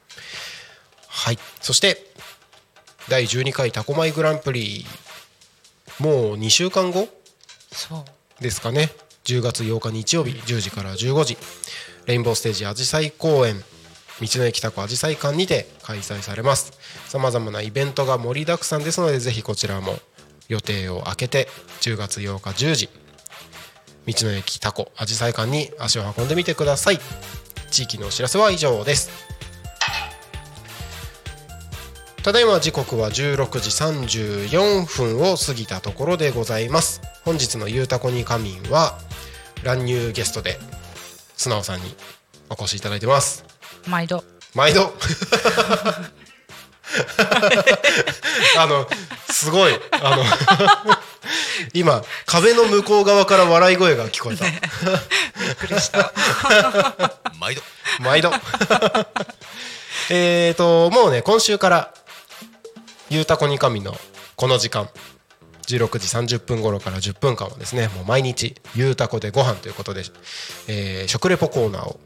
[1.09, 1.39] はい。
[1.59, 2.05] そして
[3.09, 4.85] 第12回タコマイグランプリ。
[5.99, 7.07] もう2週間後？
[8.39, 8.91] ですかね。
[9.23, 11.37] 10月8日日曜日10時から15時。
[12.05, 13.59] レインボーステージあじさい公園
[14.21, 16.71] 道の駅タコあじさい館にて開催されます。
[17.07, 19.97] さまざまなイベントが盛りだくさんですのでぜひこちらも
[20.47, 21.47] 予定を空けて
[21.81, 22.89] 10月8日10時
[24.07, 26.99] 道の駅タコあじさい館に足を運んでみてください。
[27.69, 29.36] 地域のお知らせは以上です
[32.27, 33.69] ただいま時刻は16時
[34.49, 36.99] 34分を過ぎたところでございます。
[37.23, 38.99] 本日の「ゆうたこに仮眠」は
[39.63, 40.59] 乱入ゲストで
[41.37, 41.95] 素直さんに
[42.49, 43.45] お越しいただいてます。
[43.85, 44.25] 毎度。
[44.53, 44.93] 毎度。
[48.57, 48.89] あの
[49.31, 49.79] すごい。
[49.93, 50.25] あの
[51.71, 56.11] 今壁の向こう側から笑い声が聞こえた、びっくりした。
[57.39, 57.61] 毎度。
[58.01, 58.33] 毎度。
[60.09, 61.93] えーともうね今週から
[63.09, 63.95] 「ゆうたこに神」の
[64.35, 64.89] この時間。
[65.67, 70.05] 16時30分頃から10分間はですねもう毎日「ゆうたこでご飯ということで、
[70.69, 71.99] えー食レポコーナーを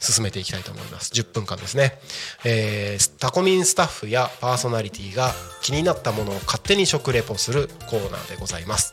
[0.00, 1.12] 進めていきたいと思います。
[1.12, 2.00] 10分間ですね、
[2.42, 5.32] えータコミンスタッフやパーソナリティが
[5.62, 8.92] 気になったものを勝手に食レポするコーナーでございます。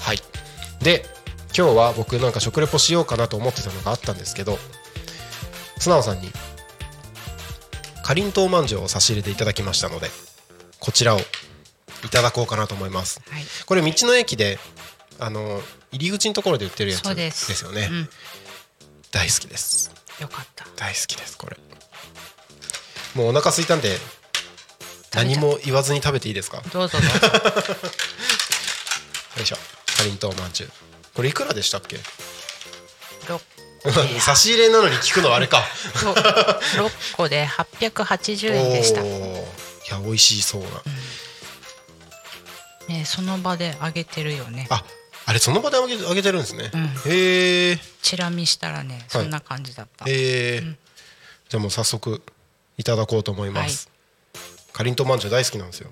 [0.00, 0.20] はい。
[0.80, 1.06] で
[1.56, 4.58] 今日は僕なんか食レポしようかなと思ってたのがあったんですけど
[5.78, 6.30] 素直さんに
[8.02, 10.10] かりんとうまんじゅうを差し入れていただきましたので
[10.80, 11.20] こちらを
[12.04, 13.20] いただこうかなと思います。
[13.30, 13.42] はい。
[13.66, 14.58] これ道の駅で
[15.18, 15.60] あの
[15.92, 17.52] 入り口のところで売ってるやつでです。
[17.54, 18.08] すよね、うん。
[19.12, 19.90] 大好きです。
[20.20, 20.66] よかった。
[20.76, 21.56] 大好きですこれ。
[23.14, 23.96] もうお腹空いたんで
[25.14, 26.58] 何も言わずに食べていいですか？
[26.58, 27.26] よどうぞどうぞ。
[29.42, 29.56] いしょ。
[29.56, 30.70] かりんとうまんじゅう。
[31.14, 31.98] これいくらでしたっけ？
[33.28, 33.40] ろ
[34.20, 35.64] 差し入れなのに聞くのあれか。
[36.04, 36.12] ろ
[36.88, 39.00] 6個で880円でした
[39.88, 40.68] いや美味しそうな。
[42.88, 44.66] ねその場で揚げてるよね。
[44.70, 44.84] あ
[45.26, 46.86] あれその場であげあげてるんですね、うん。
[47.10, 47.78] へえ。
[48.00, 50.60] チラ見したらねそんな感じだった、え。
[50.62, 50.76] ー
[51.48, 52.22] じゃあもう早速
[52.78, 53.90] いただこうと思います、
[54.72, 55.90] かりんとうまんじゅう大好きなんですよ。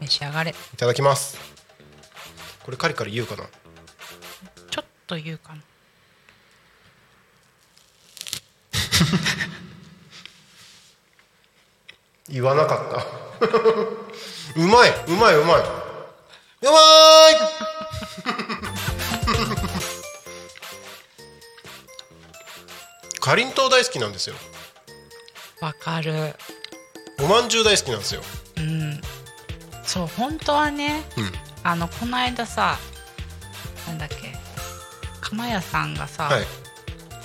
[0.00, 0.50] 召し上がれ。
[0.50, 1.38] いただきます。
[2.64, 3.44] これカリカリ言うかな？
[4.70, 5.62] ちょっと言うかな
[12.28, 13.06] 言わなかった。
[14.60, 14.90] うまい。
[15.06, 15.60] うまいうまい。
[16.62, 16.70] うま
[17.30, 17.36] い。
[23.20, 24.36] かりんとう大好きなんですよ。
[25.60, 26.34] わかる。
[27.20, 28.22] おまんじゅう大好きなんですよ。
[28.56, 29.00] うん。
[29.84, 31.32] そう本当はねうん。
[31.62, 32.78] あのこの間さ
[33.86, 34.36] なんだっけ
[35.20, 36.46] 釜屋さんがさ、はい。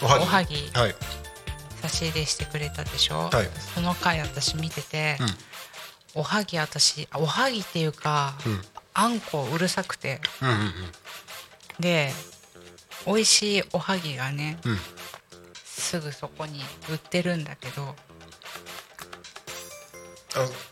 [0.01, 0.23] おはぎ。
[0.23, 0.71] おはぎ。
[0.73, 0.95] はい
[2.01, 3.49] 差し入れしてくれたでしょ、はい。
[3.75, 6.21] その回私見てて、うん。
[6.21, 8.61] おはぎ私あおはぎっていうか、うん。
[8.93, 10.19] あんこうるさくて。
[10.41, 10.73] うんうん
[11.79, 12.11] で
[13.07, 14.71] 美味しいおはぎがねうん。
[14.71, 14.79] うん
[15.63, 17.95] すぐそこに売ってるんだけどあ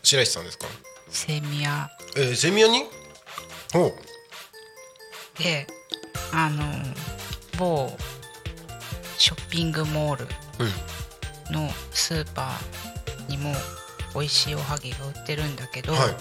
[0.02, 0.66] 白石さんですか？
[1.10, 1.90] セミヤ。
[2.16, 2.84] えー、セミヤに？
[3.74, 3.94] おう。
[5.38, 5.66] で
[6.32, 6.64] あの
[7.58, 7.94] 某
[9.18, 10.28] ショッピングモール。
[10.60, 10.70] うん
[11.50, 13.52] のスーパーにも
[14.14, 16.16] 美味しいおはぎが売ってるんだけど、はい。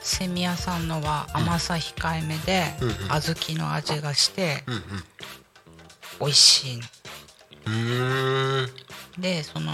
[0.00, 2.94] セミヤさんのは甘さ控えめで、うんうん。
[3.22, 4.82] 小豆の味がしてうん
[6.20, 6.82] 美味しいの。
[9.18, 9.72] でその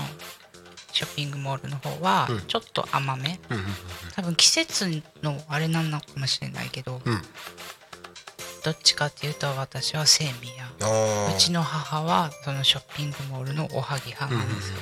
[0.93, 2.41] ショッピングモールの方はうん。
[2.43, 3.64] ちょっと甘め、うんうん。
[4.14, 7.23] 多分季節のあれなのかもしれないけど、うん
[8.63, 10.71] どっちかっていうと私はセミヤ
[11.35, 14.77] うちの母はそのショッピングモールのおはぎ派なんですよ、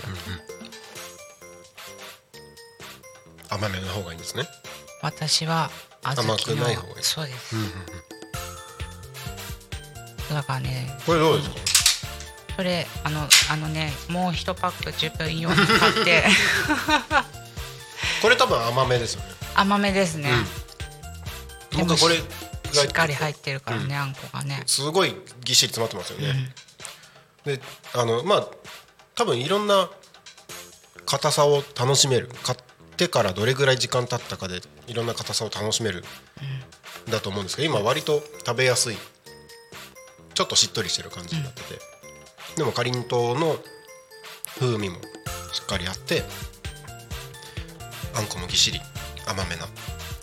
[3.48, 4.48] 甘めの方がいいんですね。
[5.00, 5.70] 私は
[6.02, 7.04] 小豆の甘くない方がいい。
[7.04, 7.70] そうです、うんうんう
[10.32, 10.34] ん。
[10.34, 11.56] だからねこれどうですか？
[12.56, 16.24] それあのあのねもう一パック自分用に買って。
[18.20, 19.28] これ多分甘めですよね。
[19.54, 20.30] 甘めですね、
[21.70, 22.20] でも僕はこれ
[22.72, 24.62] しっかり入ってるからね、あんこがね。
[24.66, 25.14] すごい
[25.44, 26.54] ぎっしり詰まってますよね、
[27.44, 27.60] で
[27.94, 28.48] あのまあ
[29.14, 29.90] 多分いろんな
[31.06, 32.28] 硬さを楽しめる。
[32.42, 32.58] 買っ
[32.96, 36.04] てからどれぐらい時間経ったかでいろんな硬さを楽しめる、
[37.10, 38.96] だと思うんですけど今割と食べやすい。
[40.34, 41.80] ちょっとしっとりしてる感じになってて、
[42.56, 43.56] でもかりんとうの
[44.58, 44.96] 風味も
[45.52, 46.22] しっかりあって
[48.14, 48.80] あんこもぎっしり
[49.26, 49.66] 甘めな。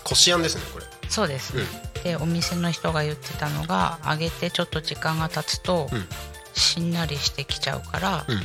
[0.03, 0.85] こしあんですねこれ。
[1.09, 1.55] そうです。
[1.55, 1.63] ね、
[2.05, 6.07] でお店の人が言ってたのが揚げてちょっと時間が経つと、うん。
[6.53, 8.41] しんなりしてきちゃうから、うん。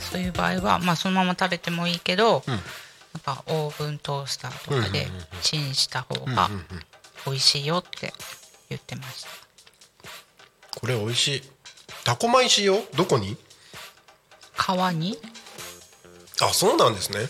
[0.00, 2.54] そういう場合は、まあ、そのまま食べてもいいけど、うん。
[2.54, 2.62] やっ
[3.22, 5.06] ぱオーブントースターとかで
[5.40, 6.66] チンした方がうん
[7.26, 8.12] 美味しいよって
[8.68, 9.30] 言ってました。
[10.80, 11.42] これ美味しい。
[12.04, 12.82] タコ米使用？
[12.96, 13.36] どこに？
[14.54, 15.16] 皮に？
[16.42, 17.28] あそうなんですね。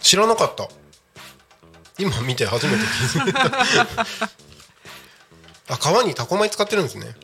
[0.00, 0.68] 知らなかった
[2.00, 3.44] 今見て初めて気づいた。
[5.74, 7.14] あ皮にタコ米使ってるんですね。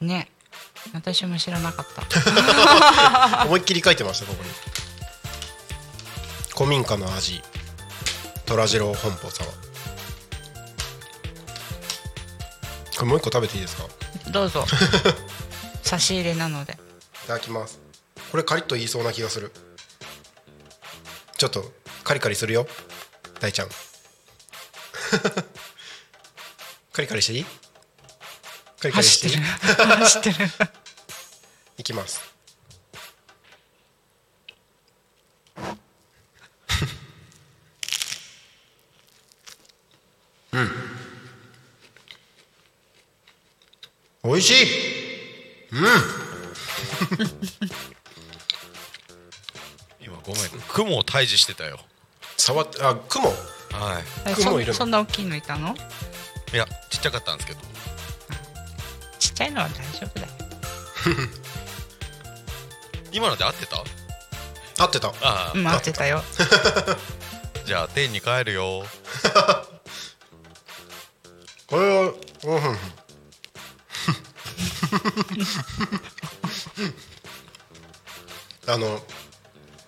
[0.00, 0.30] ね。
[0.94, 3.42] 私も知らなかった。
[3.46, 4.50] 思いっきり書いてましたここに。
[6.54, 7.42] 古民家の味。
[8.44, 9.46] 虎次郎本舗様。
[12.96, 13.84] これもう一個食べていいですか？
[14.28, 14.64] いどうぞ。
[15.82, 16.78] 差し入れなので。
[17.26, 17.80] ただきます。
[18.30, 19.52] これカリッと言いそうな気がする。
[21.36, 21.72] ちょっと
[22.04, 22.66] カリカリするよ
[23.40, 23.68] 大ちゃん
[26.92, 27.44] カリカリしていい？
[28.80, 29.36] カリカリしていい？
[29.36, 30.36] 走ってる。
[31.78, 32.20] いきます。
[40.52, 40.70] うん。
[44.24, 44.54] 美味しい。
[50.00, 50.42] 今ごめん。
[50.68, 51.78] 雲を退治してたよ
[52.36, 53.28] 触ってあ雲？
[53.28, 53.34] は
[54.26, 54.72] え雲いるの？
[54.74, 55.74] そそんな大きいのいたの？
[55.74, 55.76] い
[56.54, 57.60] いやちっちゃかったんですけど。
[59.18, 60.32] ちっちゃいのは大丈夫だよ。
[63.12, 63.82] 今ので合ってた？
[64.78, 65.08] 合ってた。
[65.08, 66.22] ああ、うん待ってたよ。
[67.64, 68.84] じゃあ天に帰るよ。
[71.66, 72.12] これは
[72.44, 72.76] うんうん。
[78.68, 79.00] あの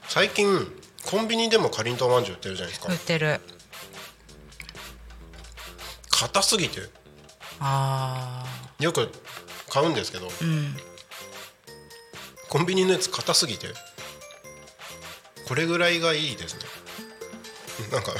[0.09, 0.67] 最近
[1.05, 2.93] コンビニでもかりんとうまんじゅう売ってるじゃないですか。
[2.93, 3.41] 売ってる。
[6.11, 6.83] 硬すぎて。
[7.61, 8.45] あ
[8.79, 9.11] よく
[9.69, 10.29] 買うんですけど。
[10.29, 10.77] ーうん。
[12.49, 13.69] コンビニのやつ硬すぎて。
[15.47, 16.61] これぐらいがいいですね。
[17.93, 18.13] なんか。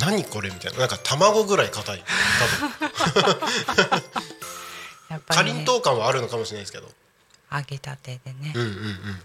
[0.00, 0.78] 何これみたいな。
[0.80, 2.04] なんか卵ぐらい硬い。
[3.14, 4.02] 多分。
[5.20, 6.88] かりん、とう感はあるのかもしれないですけど
[7.56, 8.76] 揚げたてでね、うんうんうん。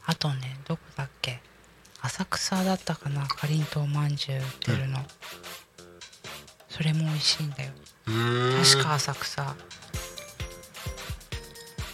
[0.06, 1.42] あとねどこだっけ？
[2.02, 3.28] 浅草だったかな？
[3.28, 5.00] かりんとうまんじゅう売ってるの、
[6.70, 7.72] それも美味しいんだよ。
[8.06, 9.56] 確か浅草。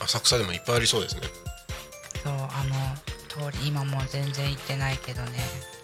[0.01, 1.21] 浅草でもいっぱいありそうですね。
[2.23, 5.39] そうあの通り今もう全然行ってないけどね。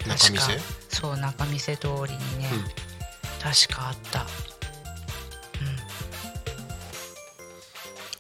[0.08, 0.46] 中見世？
[0.46, 2.64] 確かそう中見世通りにね、うん。
[3.42, 4.28] 確かあった。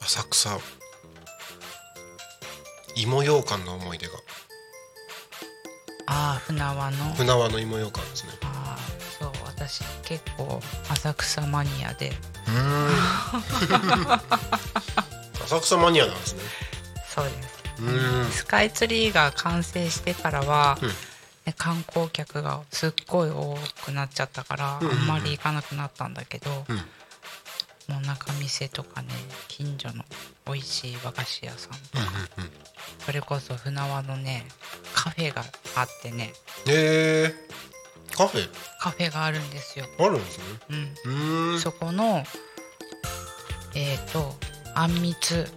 [0.04, 0.60] 浅草
[2.96, 4.14] 芋ようかんの思い出が。
[6.08, 7.14] ああ船輪の。
[7.16, 8.32] 船輪の芋ようかんですね。
[8.44, 8.80] ああ
[9.20, 12.12] そう私結構浅草マニアで。
[15.46, 16.42] 浅草マニアなんですね。
[17.08, 17.64] そうです。
[17.80, 18.32] うーん。
[18.32, 20.90] スカイツリーが完成してからは、うん。
[20.90, 20.96] ね
[21.58, 25.00] 観光客がすっごい多くなっちゃったから、うんうんうん。
[25.00, 26.78] あんまり行かなくなったんだけど、うん。
[27.94, 29.10] もう中見とかね
[29.48, 30.06] 近所の
[30.46, 32.06] 美味しい和菓子屋さんとか、
[32.38, 32.52] うんうん
[33.06, 34.46] それこそ船輪のね
[34.94, 35.44] カフェが
[35.76, 36.34] あってね。
[36.68, 37.34] へえ。
[38.16, 38.50] カフェ？
[38.80, 40.44] カフェがあるんですよ、あるんですね。
[41.06, 42.24] うん、そこの
[43.74, 44.36] えっ、と
[44.76, 45.48] あんみつ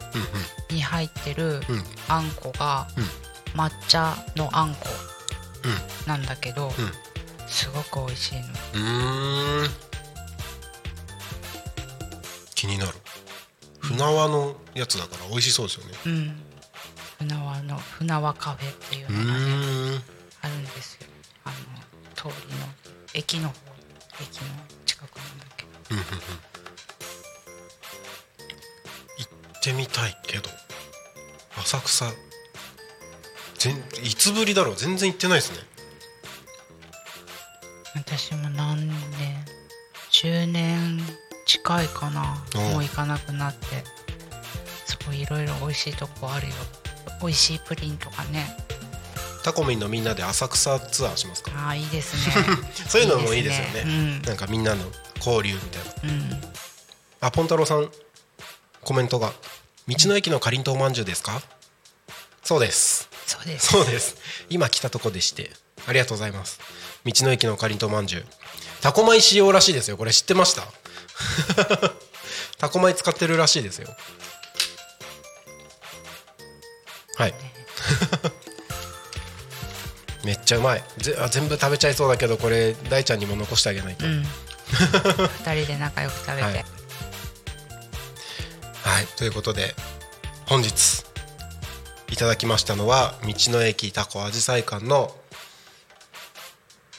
[0.70, 1.60] に入ってる
[2.08, 3.60] あんこがうん。
[3.60, 4.80] 抹茶のあんこ
[5.64, 6.08] うん。
[6.08, 6.72] なんだけど、うん。
[7.46, 8.46] すごく美味しいの。
[8.46, 9.70] うーん。
[12.54, 12.92] 気になる
[13.96, 16.42] 船輪のやつだから美味しそうですよねうん。
[17.18, 20.02] 船輪の船輪カフェっていううのがね
[20.42, 21.06] あるんですよ。
[21.44, 21.54] あの
[22.14, 22.66] 通りの
[23.14, 23.54] 駅の方
[24.20, 24.48] 駅の
[24.84, 25.68] 近くなんだけど。
[25.92, 26.08] うんうんうん。
[29.18, 29.28] 行
[29.58, 30.50] ってみたいけど。
[31.56, 32.06] 浅草
[33.58, 34.76] 全いつぶりだろう。
[34.76, 35.58] 全然行ってないですね。
[37.94, 38.94] 私も何年
[40.10, 40.98] 10年
[41.54, 42.44] 近いかな。
[42.56, 43.84] おもう行かなくなって。
[44.84, 46.54] そういろいろ美味しいとこあるよ。
[47.20, 48.56] 美味しいプリンとかね。
[49.44, 51.52] タコミンのみんなで浅草ツアーしますか？
[51.54, 52.34] ああいいですね。
[52.88, 53.82] そういうのもいいですよね。
[53.84, 54.22] うん。
[54.22, 54.84] なんかみんなの
[55.18, 56.12] 交流みたいな。
[56.12, 56.42] うん。
[57.20, 57.90] あポンタロウさん
[58.82, 59.32] コメントが
[59.86, 61.40] 「道の駅のかりんとうまんじゅうですか?」
[62.42, 63.08] そうです。
[63.26, 63.66] そうです。
[63.68, 64.16] そうです。
[64.50, 65.52] 今来たとこでして。
[65.86, 66.58] ありがとうございます。
[67.04, 68.26] 道の駅のかりんとうまんじゅう。
[68.80, 69.96] タコ米仕様らしいですよ。
[69.98, 70.62] これ知ってました？
[72.58, 73.94] タコ米使ってるらしいですよ。
[77.16, 77.34] はい。
[80.24, 80.84] めっちゃうまい。
[80.98, 84.24] ぜあ全部食べちゃいそうだけどこれ大ちゃんにも残してあげないと、うん。
[85.44, 86.64] 二人で仲良く食べて、はい。
[88.84, 89.74] はい、ということで
[90.46, 91.04] 本日
[92.10, 95.14] いただきましたのは道の駅タコあじさい館の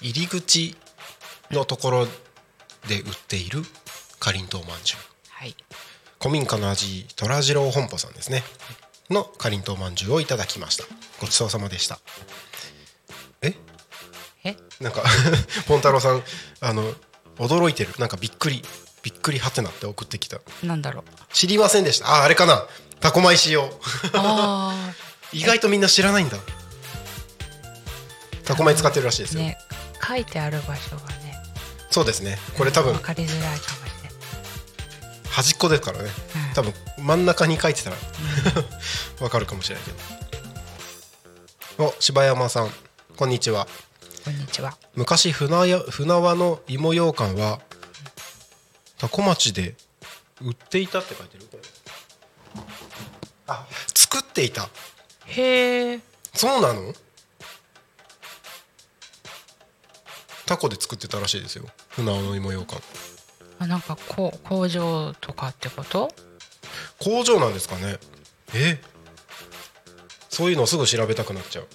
[0.02, 0.76] 入り口
[1.52, 2.08] のところ
[2.88, 3.64] で売っている
[4.26, 5.00] かりんとうまんじゅう
[5.30, 5.56] はい。
[6.20, 8.42] 古民家の味虎次郎本舗さんですね。
[9.12, 10.86] のかりんとうまんじゅうをいただきました。
[11.22, 12.00] ごちそうさまでした。
[13.44, 13.54] え？
[14.44, 14.58] え？
[14.80, 15.04] なんか
[15.70, 16.24] ポンタロウさん
[16.60, 16.92] あの
[17.38, 17.94] 驚いてる。
[18.00, 18.64] なんかびっくり
[19.04, 20.40] びっくりはてなって送ってきた。
[20.64, 21.04] なんだろう。
[21.32, 22.10] 知りませんでした。
[22.10, 22.66] ああれかな。
[23.02, 23.80] タコ米使用。
[24.14, 24.92] あ
[25.34, 26.40] 意外とみんな知らないんだ。
[28.44, 29.58] タコ米使ってるらしいですよ、あね
[30.08, 31.38] 書いてある場所がね。
[31.92, 32.40] そうですね。
[32.58, 33.85] これ多分分かりづらいかも
[35.36, 36.10] 端っこですからね。
[36.50, 37.98] うん多分真ん中に書いてたら
[39.20, 39.92] わかるかもしれないけ
[41.78, 41.86] ど。
[41.90, 42.74] お柴山さん。
[43.18, 43.68] こんにちは。
[44.24, 44.78] こんにちは。
[44.96, 47.60] 昔船や船輪の芋羊羹は
[48.98, 49.76] 多古町で
[50.40, 51.46] 売っていたって書いてる？
[51.52, 51.64] これ
[53.48, 54.70] あ作っていた。
[55.26, 56.00] へえ。
[56.34, 56.94] そうなの？
[60.46, 61.66] タコで作ってたらしいですよ。
[61.90, 62.82] 船輪の芋羊羹
[63.60, 66.10] あなんかこう工場とかってこと？
[67.02, 67.98] 工場なんですかね。
[68.54, 68.80] え？
[70.30, 71.68] そういうのすぐ調べたくなっちゃう。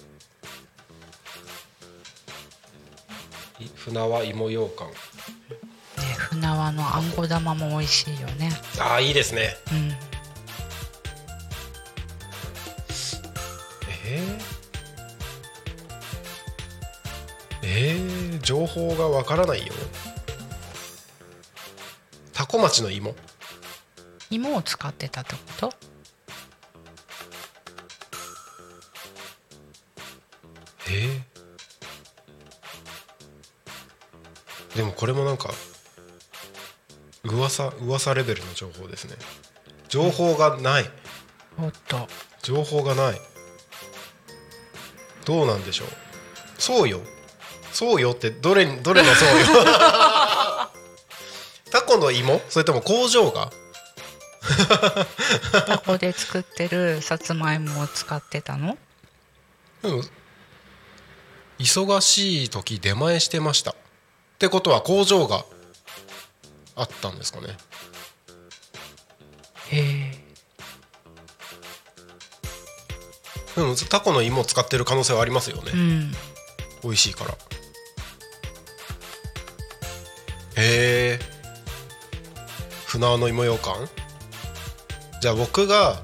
[3.59, 4.93] い船輪芋羊羹ね
[6.29, 8.51] 船輪のあんこ玉も美味しいよね。
[8.79, 9.55] ああいいですね。
[9.71, 9.91] うん。
[14.07, 14.39] えー、
[17.63, 19.73] えー、情報がわからないよ
[22.33, 23.15] タコ町の芋？
[24.29, 25.73] 芋を使ってたってこと？
[30.89, 31.21] え？
[34.73, 35.51] ー、でもこれもなんか
[37.23, 39.15] 噂噂レベルの情報ですね。
[39.89, 40.89] 情報がない。
[41.59, 42.07] おっと。
[42.41, 43.21] 情報がない。
[45.25, 45.87] どうなんでしょう？
[46.57, 47.01] そうよ。
[47.73, 49.45] そうよってどれどれのそうよ？
[51.71, 52.41] タコの芋？
[52.49, 53.51] それとも工場が？
[55.65, 58.77] タコで作ってるさつまいもを使ってたの？
[59.83, 60.09] うん。
[61.59, 63.71] 忙しい時出前してました。
[63.71, 63.75] っ
[64.39, 65.45] てことは工場が
[66.75, 67.55] あったんですかね。
[69.69, 70.21] へえ。
[73.57, 76.11] うんタコの芋を使ってる可能性はありますよね、うん。
[76.83, 77.37] 美味しいから。
[80.55, 81.30] へえ
[82.91, 83.87] 船輪の芋ようかん？
[85.21, 86.01] じゃあ僕が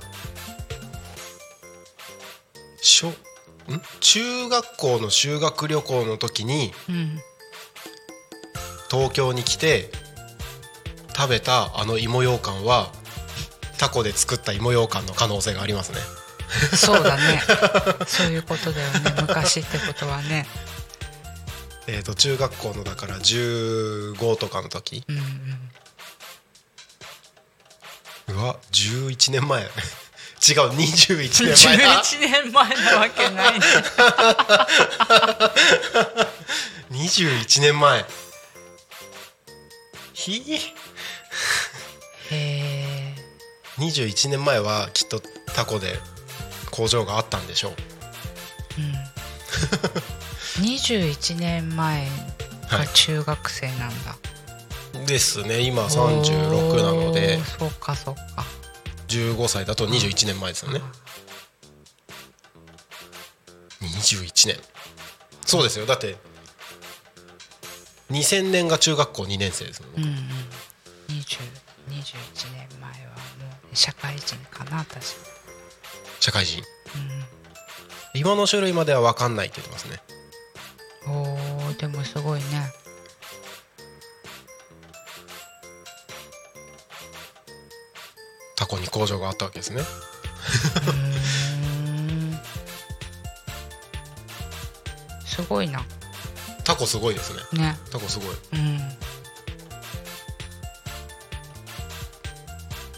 [2.81, 3.13] 小ん？
[3.99, 7.19] 中学校の修学旅行の時にうん。
[8.89, 9.91] 東京に来て
[11.13, 12.89] 食べたあの芋ようかんは
[13.77, 15.97] タコで作った芋ようかんの可能性がありますね。
[16.73, 17.41] そうだね。
[18.07, 19.13] そういうことだよね。
[19.23, 20.47] 昔ってことはね。
[21.87, 25.03] えっ、と中学校のだから15とかの時
[28.29, 29.63] うわ11年前。
[30.47, 32.03] 違う21年前だ。
[32.03, 33.59] 11年前なわけない。
[33.59, 33.65] ね
[36.91, 38.05] 21年前。
[40.13, 40.43] ひ？
[42.29, 43.15] へえ。
[43.77, 45.21] 21年前はきっと
[45.55, 45.99] タコで
[46.71, 47.73] 工場があったんでしょう。
[48.77, 48.93] うん。
[50.63, 52.07] 21年前
[52.69, 54.17] が中学生なんだ、
[55.05, 55.61] ですね。
[55.61, 57.39] 今36なので。
[57.59, 58.45] そうかそうか。
[59.07, 60.81] 15歳だと21年前ですよね。
[63.81, 64.57] 21年。
[65.45, 65.85] そうですよ。
[65.85, 66.17] だって
[68.11, 69.91] 2000年が中学校2年生ですもん。
[69.95, 71.19] ねうんうん。
[71.19, 75.15] 20 21年前はもう社会人かな私。
[76.19, 76.63] 社会人。
[78.13, 80.01] 今の種類までは分かんないって言ってますね
[88.97, 89.83] 工場があったわけですね。
[95.25, 95.85] すごいな。
[96.63, 97.61] タコすごいですね。
[97.61, 97.77] ね。
[97.91, 98.27] タコすごい。
[98.53, 98.79] うん。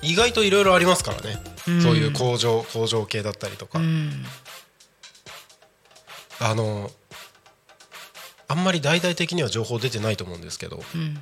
[0.01, 1.37] 意外といろいろありますからね、
[1.67, 1.81] うん。
[1.81, 4.23] そういう工場工場系だったりとか、うん。
[6.39, 6.89] あの
[8.47, 11.21] あんまり大々的には情報出てないと思うんですけどうん。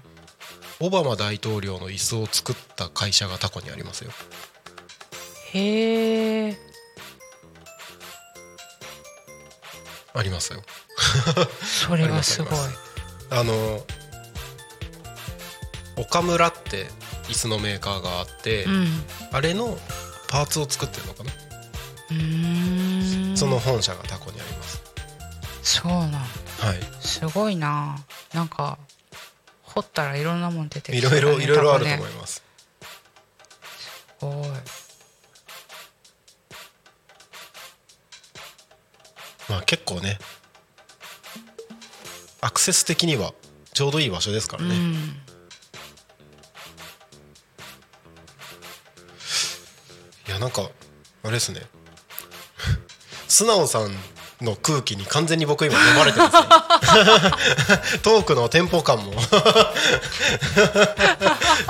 [0.80, 4.12] オバマ大統領の椅子を作った会社がタコにありますよ
[5.54, 6.58] へえ
[10.14, 10.64] ありますよ。
[11.64, 12.54] それはすごい。
[13.30, 13.86] あの
[15.96, 16.88] 岡村って
[17.30, 18.88] 椅子のメーカーがあって、うん。
[19.32, 19.78] あれの
[20.30, 21.32] パーツを作ってるのかな、
[23.36, 24.82] その本社がタコにあります。
[25.62, 26.18] そうなんだ。
[26.20, 26.26] は
[26.74, 26.80] い。
[27.00, 27.98] すごいな。
[28.34, 28.78] なんか
[29.64, 32.44] 掘ったらいろんなもん出てきねろいろいろいろあると思います、す
[39.68, 40.18] 結構ね
[42.42, 43.34] アクセス的には
[43.74, 44.94] ちょうどいい場所ですからね、うん、
[50.28, 50.64] いやなんか
[51.24, 51.62] あれですね。
[53.28, 53.92] 素直さん
[54.42, 59.14] の空気に完全に僕今飲まれてます、ね、 トークのテンポ感も。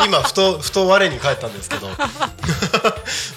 [0.06, 1.89] 今ふとふと我に返ったんですけど。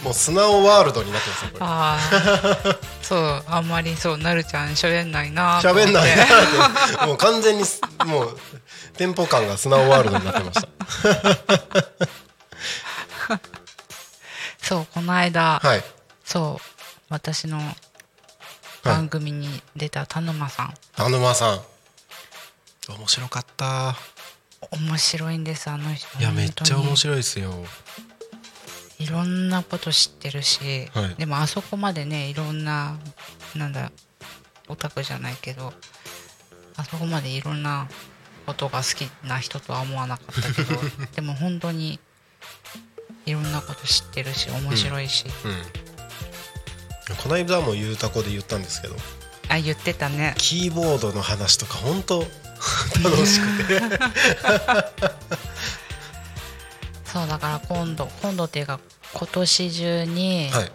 [0.03, 1.65] もう素直ワールドになってますねこれ。
[1.67, 6.27] ああ そうあんまりそうなるちゃん喋んないな喋んないなっ
[7.01, 7.07] て。
[7.07, 8.39] もう完全にすもう
[8.97, 10.69] テンポ感が素直ワールドになってました。
[14.63, 15.85] そうこの間、はい。
[16.25, 16.65] そう
[17.09, 17.61] 私の
[18.85, 21.61] 番組に出た田沼さん、田沼さん。
[22.89, 23.97] 面白かった。
[24.71, 26.07] 面白いんですあの人。
[26.19, 27.53] いやめっちゃ面い白いですよ
[29.01, 31.15] いろんなこと知ってるし、はい。
[31.17, 32.97] でもあそこまでねいろんな
[33.57, 33.91] なんだ
[34.69, 35.73] オタクじゃないけど
[36.77, 37.89] あそこまでいろんな
[38.47, 40.79] ことが好きな人とは思わなかったけど
[41.17, 41.99] でも本当に
[43.25, 45.57] いろんなこと知ってるし面白いし、うん。
[47.17, 48.97] この間もゆうたこで言ったんですけど
[49.49, 50.35] あ言ってたね。
[50.37, 52.21] キーボードの話とか本当
[53.03, 53.81] 楽しくて
[57.13, 58.81] そうだから今度今度っていうか
[59.15, 60.73] 今年中に、はい。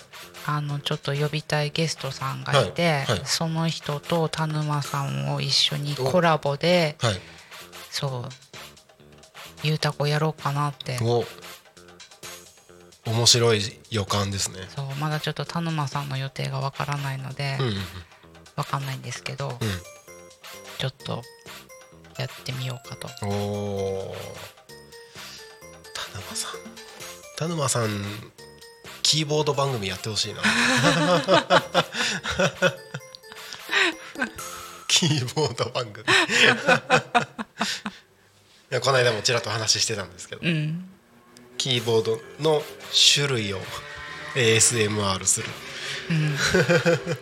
[0.47, 3.05] あのちょっと呼びたいゲストさんがいて、はい。
[3.05, 3.21] はい。
[3.25, 7.15] その人と田沼さんを一緒にコラボではい。
[7.89, 8.29] そう
[9.63, 10.99] ゆうたこやろうかなって。
[11.01, 11.23] お。
[13.09, 13.61] 面白い
[13.91, 14.67] 予感ですね。
[14.75, 17.75] そうまだちょっと田沼さんの予定がわからないので、うんうん
[18.55, 19.57] わかんないんですけど、うん。
[20.77, 21.21] ちょっと
[22.17, 23.09] やってみようかと
[26.15, 26.51] 田沼さん。
[27.37, 27.89] 田沼さん
[29.01, 30.41] キーボード番組やってほしいな。
[34.87, 36.05] キーボード番組。
[36.05, 36.07] い
[38.69, 40.89] やこの間もちらっと話してたんですけど、うん。
[41.57, 42.63] キーボードの
[43.13, 43.61] 種類を
[44.35, 45.49] ASMR する。
[46.09, 46.37] うん。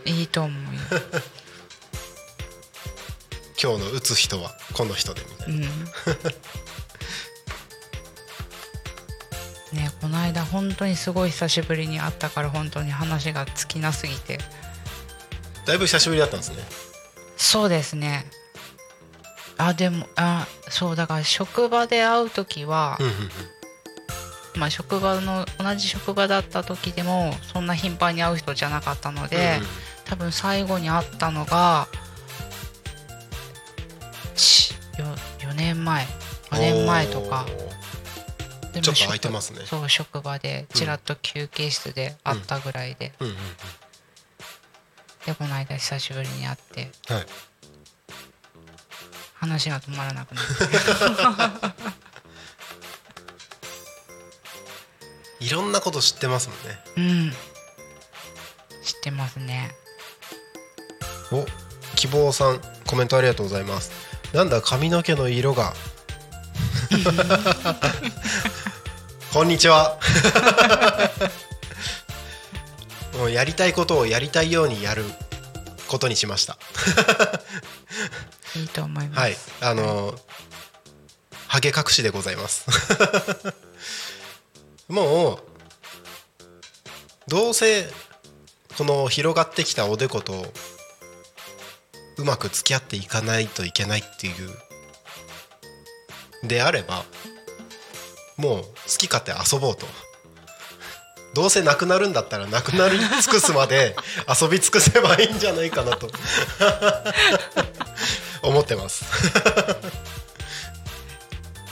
[0.05, 0.79] いいと思うよ、
[3.61, 5.87] 今日の打つ人はこの人でみたいな、うん
[9.73, 9.91] ね。
[10.01, 14.39] この間本当にすごい久しぶりに会ったから本当に話が尽きなすぎて。
[15.65, 16.57] だいぶ久しぶりだったんですね。
[17.37, 18.25] そうですね。
[19.57, 22.97] あでもあそうだから職場で会う時は、
[24.55, 31.87] まあ、職場の同じ職場だった時でもそんな頻繁に会う人じゃなかったので、うん多分最後に会ったのが
[34.35, 36.05] ち 4, 4年前。
[36.51, 37.47] 4年前とか
[38.73, 39.59] でもちょっと空いてますね。
[39.59, 43.39] 職そう職場でちらっと休憩室で会ったぐらいで、うんうんうん。
[45.25, 46.89] でこの間久しぶりに会って。
[47.13, 47.25] はい。
[49.35, 50.53] 話が止まらなくなって。
[55.45, 56.79] いろんなこと知ってますもんね。
[56.97, 57.31] うん。
[58.83, 59.75] 知ってますね。
[61.31, 61.45] お
[61.95, 63.91] 希望さんコメントありがとうございます。
[64.33, 65.75] なんだ髪の毛の色が
[69.33, 69.97] こんにちは。
[73.17, 75.03] もうやりたいことをやりたいようにやる
[75.87, 76.59] ことにしました。
[78.55, 79.37] いいと思います、はい。
[79.61, 80.13] あの
[81.47, 82.67] ハゲ隠しでございます。
[84.87, 85.43] もう
[87.27, 87.91] どうせ
[88.77, 90.45] この広がってきたおでこと
[92.17, 94.55] うまく付き合っていかないといけないっていう
[96.43, 97.03] であれば
[98.37, 98.67] もう好
[98.97, 99.87] き勝手遊ぼうと。
[101.33, 103.95] どうせなくなるんだったらなくなり尽くすまで
[104.29, 106.11] 遊び尽くせばいいんじゃないかなと。
[108.43, 109.03] 思ってます。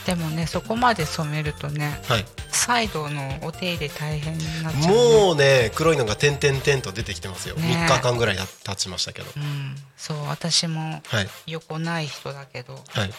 [0.06, 2.26] でもねそこまで染めるとねはい。
[2.50, 7.86] 再度のお手入れ大変になっちゃう、ね、もうね黒いのが点々点と出てきてますよ、ね。
[7.88, 9.30] 3日間ぐらい経ちましたけど。
[9.36, 9.76] うん。
[9.96, 11.28] そう私もはい。
[11.46, 13.14] 横ない人だけどはい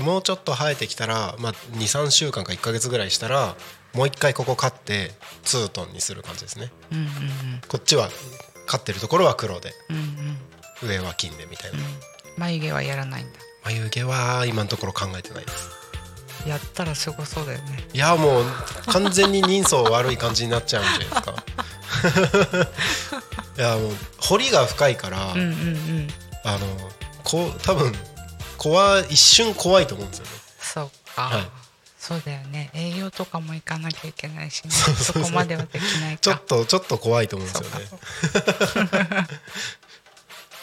[0.00, 3.56] もうちょっと生えてきたら、まあ、23週間か1か月ぐらいしたら
[3.94, 5.10] もう一回ここカって
[5.42, 6.70] ツートンにする感じですね。
[6.92, 7.10] うんうんうん。
[7.66, 8.10] こっちは
[8.66, 9.72] 飼ってるところは黒で。
[9.90, 10.88] うんうん。
[10.88, 11.84] 上は金でみたいな、うん。
[12.36, 13.38] 眉毛はやらないんだ。
[13.64, 15.70] 眉毛は今のところ考えてないです。
[16.46, 17.84] やったらすごそうだよね。
[17.92, 18.44] いやもう
[18.86, 22.70] 完全に人相悪い感じになっちゃうんじゃないですか。
[23.58, 26.08] いやもう彫りが深いから、うんうんうん。
[26.44, 26.66] あの
[27.24, 27.92] こう多分
[28.56, 30.30] 怖い一瞬怖いと思うんですよね。
[30.58, 31.48] そうか、はい。
[31.98, 32.70] そうだよね。
[32.74, 34.70] 営業とかも行かなきゃいけないしね。
[34.70, 36.20] そこまではできないか。
[36.20, 39.28] ちょっとちょっと怖いと思うんですよね。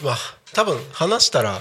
[0.00, 0.18] まあ
[0.52, 1.60] 多分話したら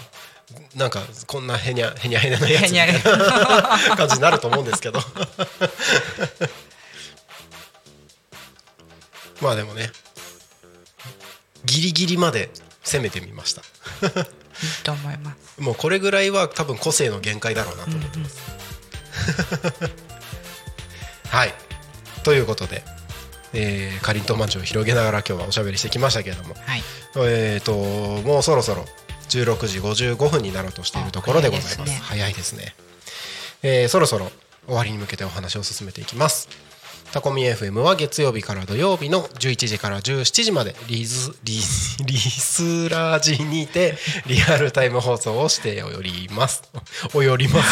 [0.75, 5.01] なんかこんなへにゃへにゃへにゃなやつみたいな 感じになると思うんですけど。
[9.41, 9.91] まあでもね
[11.65, 12.49] ギリギリまで
[12.83, 13.61] 攻めてみました。
[13.61, 13.65] い
[14.63, 15.61] いと思います。
[15.61, 18.37] もうこれぐらいは多分個性の限界だろうなと思ってます、
[21.29, 21.53] はい。
[22.23, 22.83] ということで、
[23.53, 26.55] えー、かりんとうまんじゅうを広げながら今日はおしゃべりしてきましたけれども。
[26.65, 26.83] はい。
[27.17, 28.85] えー、ともうそろそろ
[29.29, 31.81] 16時55分になろうとしているところでございます。
[31.81, 32.75] あ早早いですね。
[33.61, 34.31] えーそろそろ
[34.65, 36.47] 終わりに向けてお話を進めていきます
[37.13, 43.93] タコミ FM は月曜日から土曜日の11時から17時までリズリリスラジにて
[44.25, 46.63] リアルタイム放送をしております。
[47.13, 47.69] およります。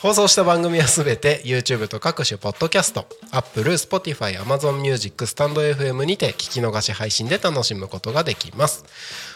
[0.00, 8.84] 放送した番組はすべて YouTube と各種ポッドキャスト Apple、Spotify、Amazon Music、スタンド FM にて聞き逃し配信で楽しむことができます。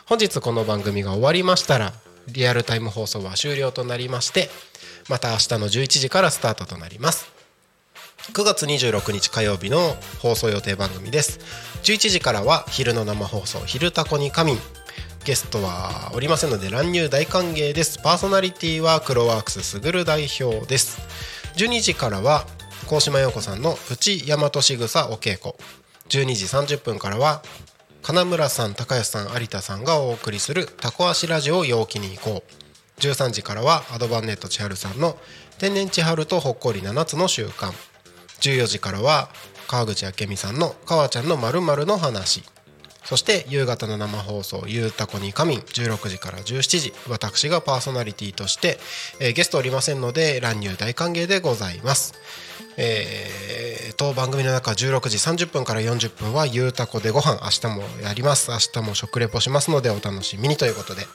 [0.05, 1.93] 本日この番組が終わりましたら
[2.29, 4.49] リアルタイム放送は終了となりまして
[5.09, 7.33] また明日の11時からスタートとなります。
[8.33, 11.39] 9月26日火曜日の放送予定番組です。
[11.85, 14.61] 11時からは昼の生放送「昼タコに仮眠」
[15.25, 17.99] ゲストはおりませんので乱入大歓迎です。
[17.99, 20.99] パーソナリティは黒ワークスすぐる代表です。
[21.57, 22.47] 12時からは
[22.89, 25.55] 高島陽子さんのプチ大和しぐさお稽古。
[26.09, 27.43] 12時30分からは
[28.07, 33.01] 金村さん高安さん有田さんがお送りするタコ足ラジオ陽気に行こう。
[33.01, 35.19] 13時からはアドバンネット千春さんの
[35.59, 37.73] 天然千春とほっこり7つの習慣。
[38.43, 39.29] 14時からは
[39.67, 42.45] 川口明美さんの「川ちゃんのまるの話」
[43.07, 48.79] そして夕方の生放送「ゆうたこに仮眠」16時から17時私がパーソナリティとして、
[49.21, 52.15] えーゲストおりませんので乱入大歓迎でございます。
[52.79, 61.07] えー、当番組の中16時30分から40分は「ゆうたこでご飯明日もやります明日も食レポしますのでお楽しみにということで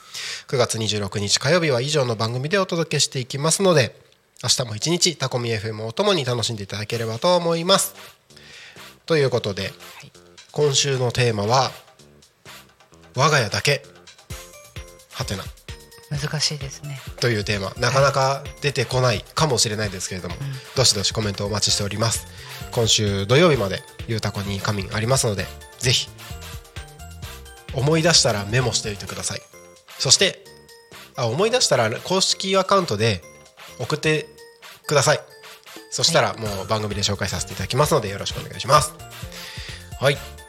[0.48, 3.94] 9月26日火曜日は以上の番組でお届けしていきますので
[4.42, 7.94] 明日も一日タコミ FM をともに楽しんでいただければと思います。
[9.06, 9.72] ということで、
[10.52, 11.72] 今週のテーマは
[13.16, 13.82] 「我が家だけ」
[15.10, 15.44] はてな。
[16.10, 17.00] 難しいですね。
[17.20, 17.72] というテーマ。
[17.78, 20.36] なかなか出てこないかもしれないですけれども、
[20.76, 22.26] どしどしコメントお待ちしております。
[22.70, 25.46] 今週土曜日までゆうたこに仮眠ありますので
[25.78, 26.08] ぜひ
[27.74, 29.42] 思い出したらメモしておいてください。
[29.98, 30.44] そして
[31.16, 33.22] あ思い出したら公式アカウントで
[33.78, 34.28] 送って
[34.86, 35.20] ください。
[35.90, 38.92] そしたらもう番組で紹介させていただきますのでよろしくお願いします。
[39.98, 40.41] はい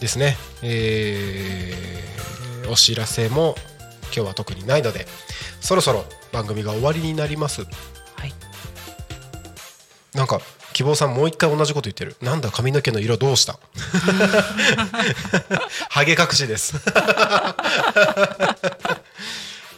[0.00, 0.36] ですね。
[0.62, 1.96] えー
[2.68, 3.54] お知らせも
[4.06, 5.06] 今日は特にないので
[5.60, 7.62] そろそろ番組が終わりになります。
[7.62, 7.68] は
[8.26, 8.32] い。
[10.14, 10.40] なんか
[10.72, 12.16] 希望さんもう一回同じこと言ってる。
[12.20, 13.60] なんだ髪の毛の色どうした？
[15.90, 16.74] ハゲ隠しです。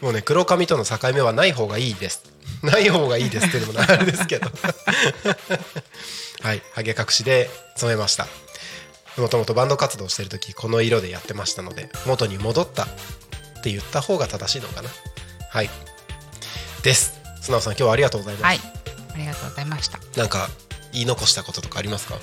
[0.01, 2.23] もうね黒髪との境目はない方がいいです。
[2.62, 4.51] ない方がいいですっていうのもあれですけど。
[6.43, 8.27] はいハゲ隠しで染めました
[9.19, 12.87] もともとバンド活動してる時この色でやってましたので元に戻ったっ
[13.62, 14.89] て言った方が正しいのかな。
[15.51, 15.71] はい。
[16.83, 17.19] です。
[17.41, 18.61] 素直さん今日はありがとうございます、はい。
[19.14, 19.99] ありがとうございました。
[20.16, 20.49] なんか
[20.93, 22.16] 言い残したこととかありますか？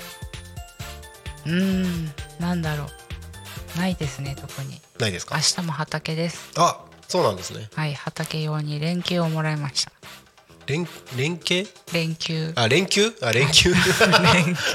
[1.44, 1.52] うー
[1.86, 2.12] ん。
[2.40, 3.78] なんだろう。
[3.78, 4.80] ないですね特に。
[4.98, 5.36] ないですか？
[5.36, 6.50] 明日も畑です。
[6.56, 7.68] あそうなんですね。
[7.74, 9.92] はい畑用に連休をもらいました。
[10.66, 11.68] 連連携？
[11.92, 12.52] 連休。
[12.56, 13.12] あ連休？
[13.22, 13.72] あ連休？
[13.74, 14.56] 連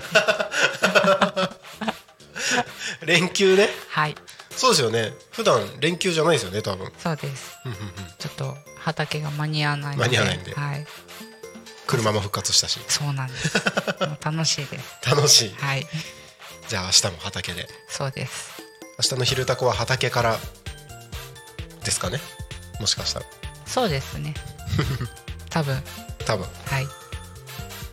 [3.05, 3.69] 連休ね。
[3.89, 4.15] はい。
[4.55, 5.13] そうですよね。
[5.31, 6.91] 普段連休じゃないですよね多分。
[7.01, 7.51] そうです。
[8.19, 10.53] ちょっと畑が間に合わない間に合わないんで。
[10.53, 10.85] はい。
[11.87, 12.79] 車も復活したし。
[12.87, 13.51] そうなんです。
[14.23, 15.09] 楽しいです。
[15.09, 15.55] 楽しい。
[15.57, 15.87] はい。
[16.67, 17.67] じゃあ明日も畑で。
[17.89, 18.51] そうです。
[18.99, 20.39] 明日の昼タコは畑から
[21.83, 22.19] ですかね？
[22.79, 23.25] もしかしたら。
[23.65, 24.33] そうですね。
[25.49, 25.81] 多分。
[26.25, 26.47] 多分。
[26.65, 26.87] はい。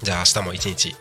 [0.02, 0.96] じゃあ明日も一日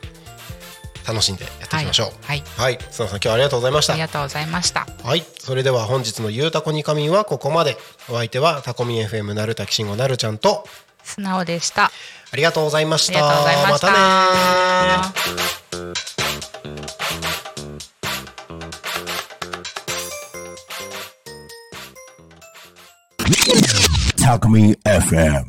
[1.08, 2.26] 楽しんでやっていきましょう。
[2.26, 2.44] はい。
[2.58, 2.78] はい。
[2.78, 3.94] 須野さん今日はありがとうございました。
[3.94, 4.86] ありがとうございました。
[5.04, 5.24] はい。
[5.40, 7.78] それでは本日の「ゆうたこに仮眠」はここまで。
[8.10, 10.68] お相手はタコミン FM なるたきしんごなるちゃんと。
[11.04, 11.86] 素直でした。
[11.86, 13.20] ありがとうございました。
[13.20, 13.88] ありがとうございました。
[13.88, 13.98] また
[15.84, 16.08] ね
[24.18, 25.48] Talk Me FM.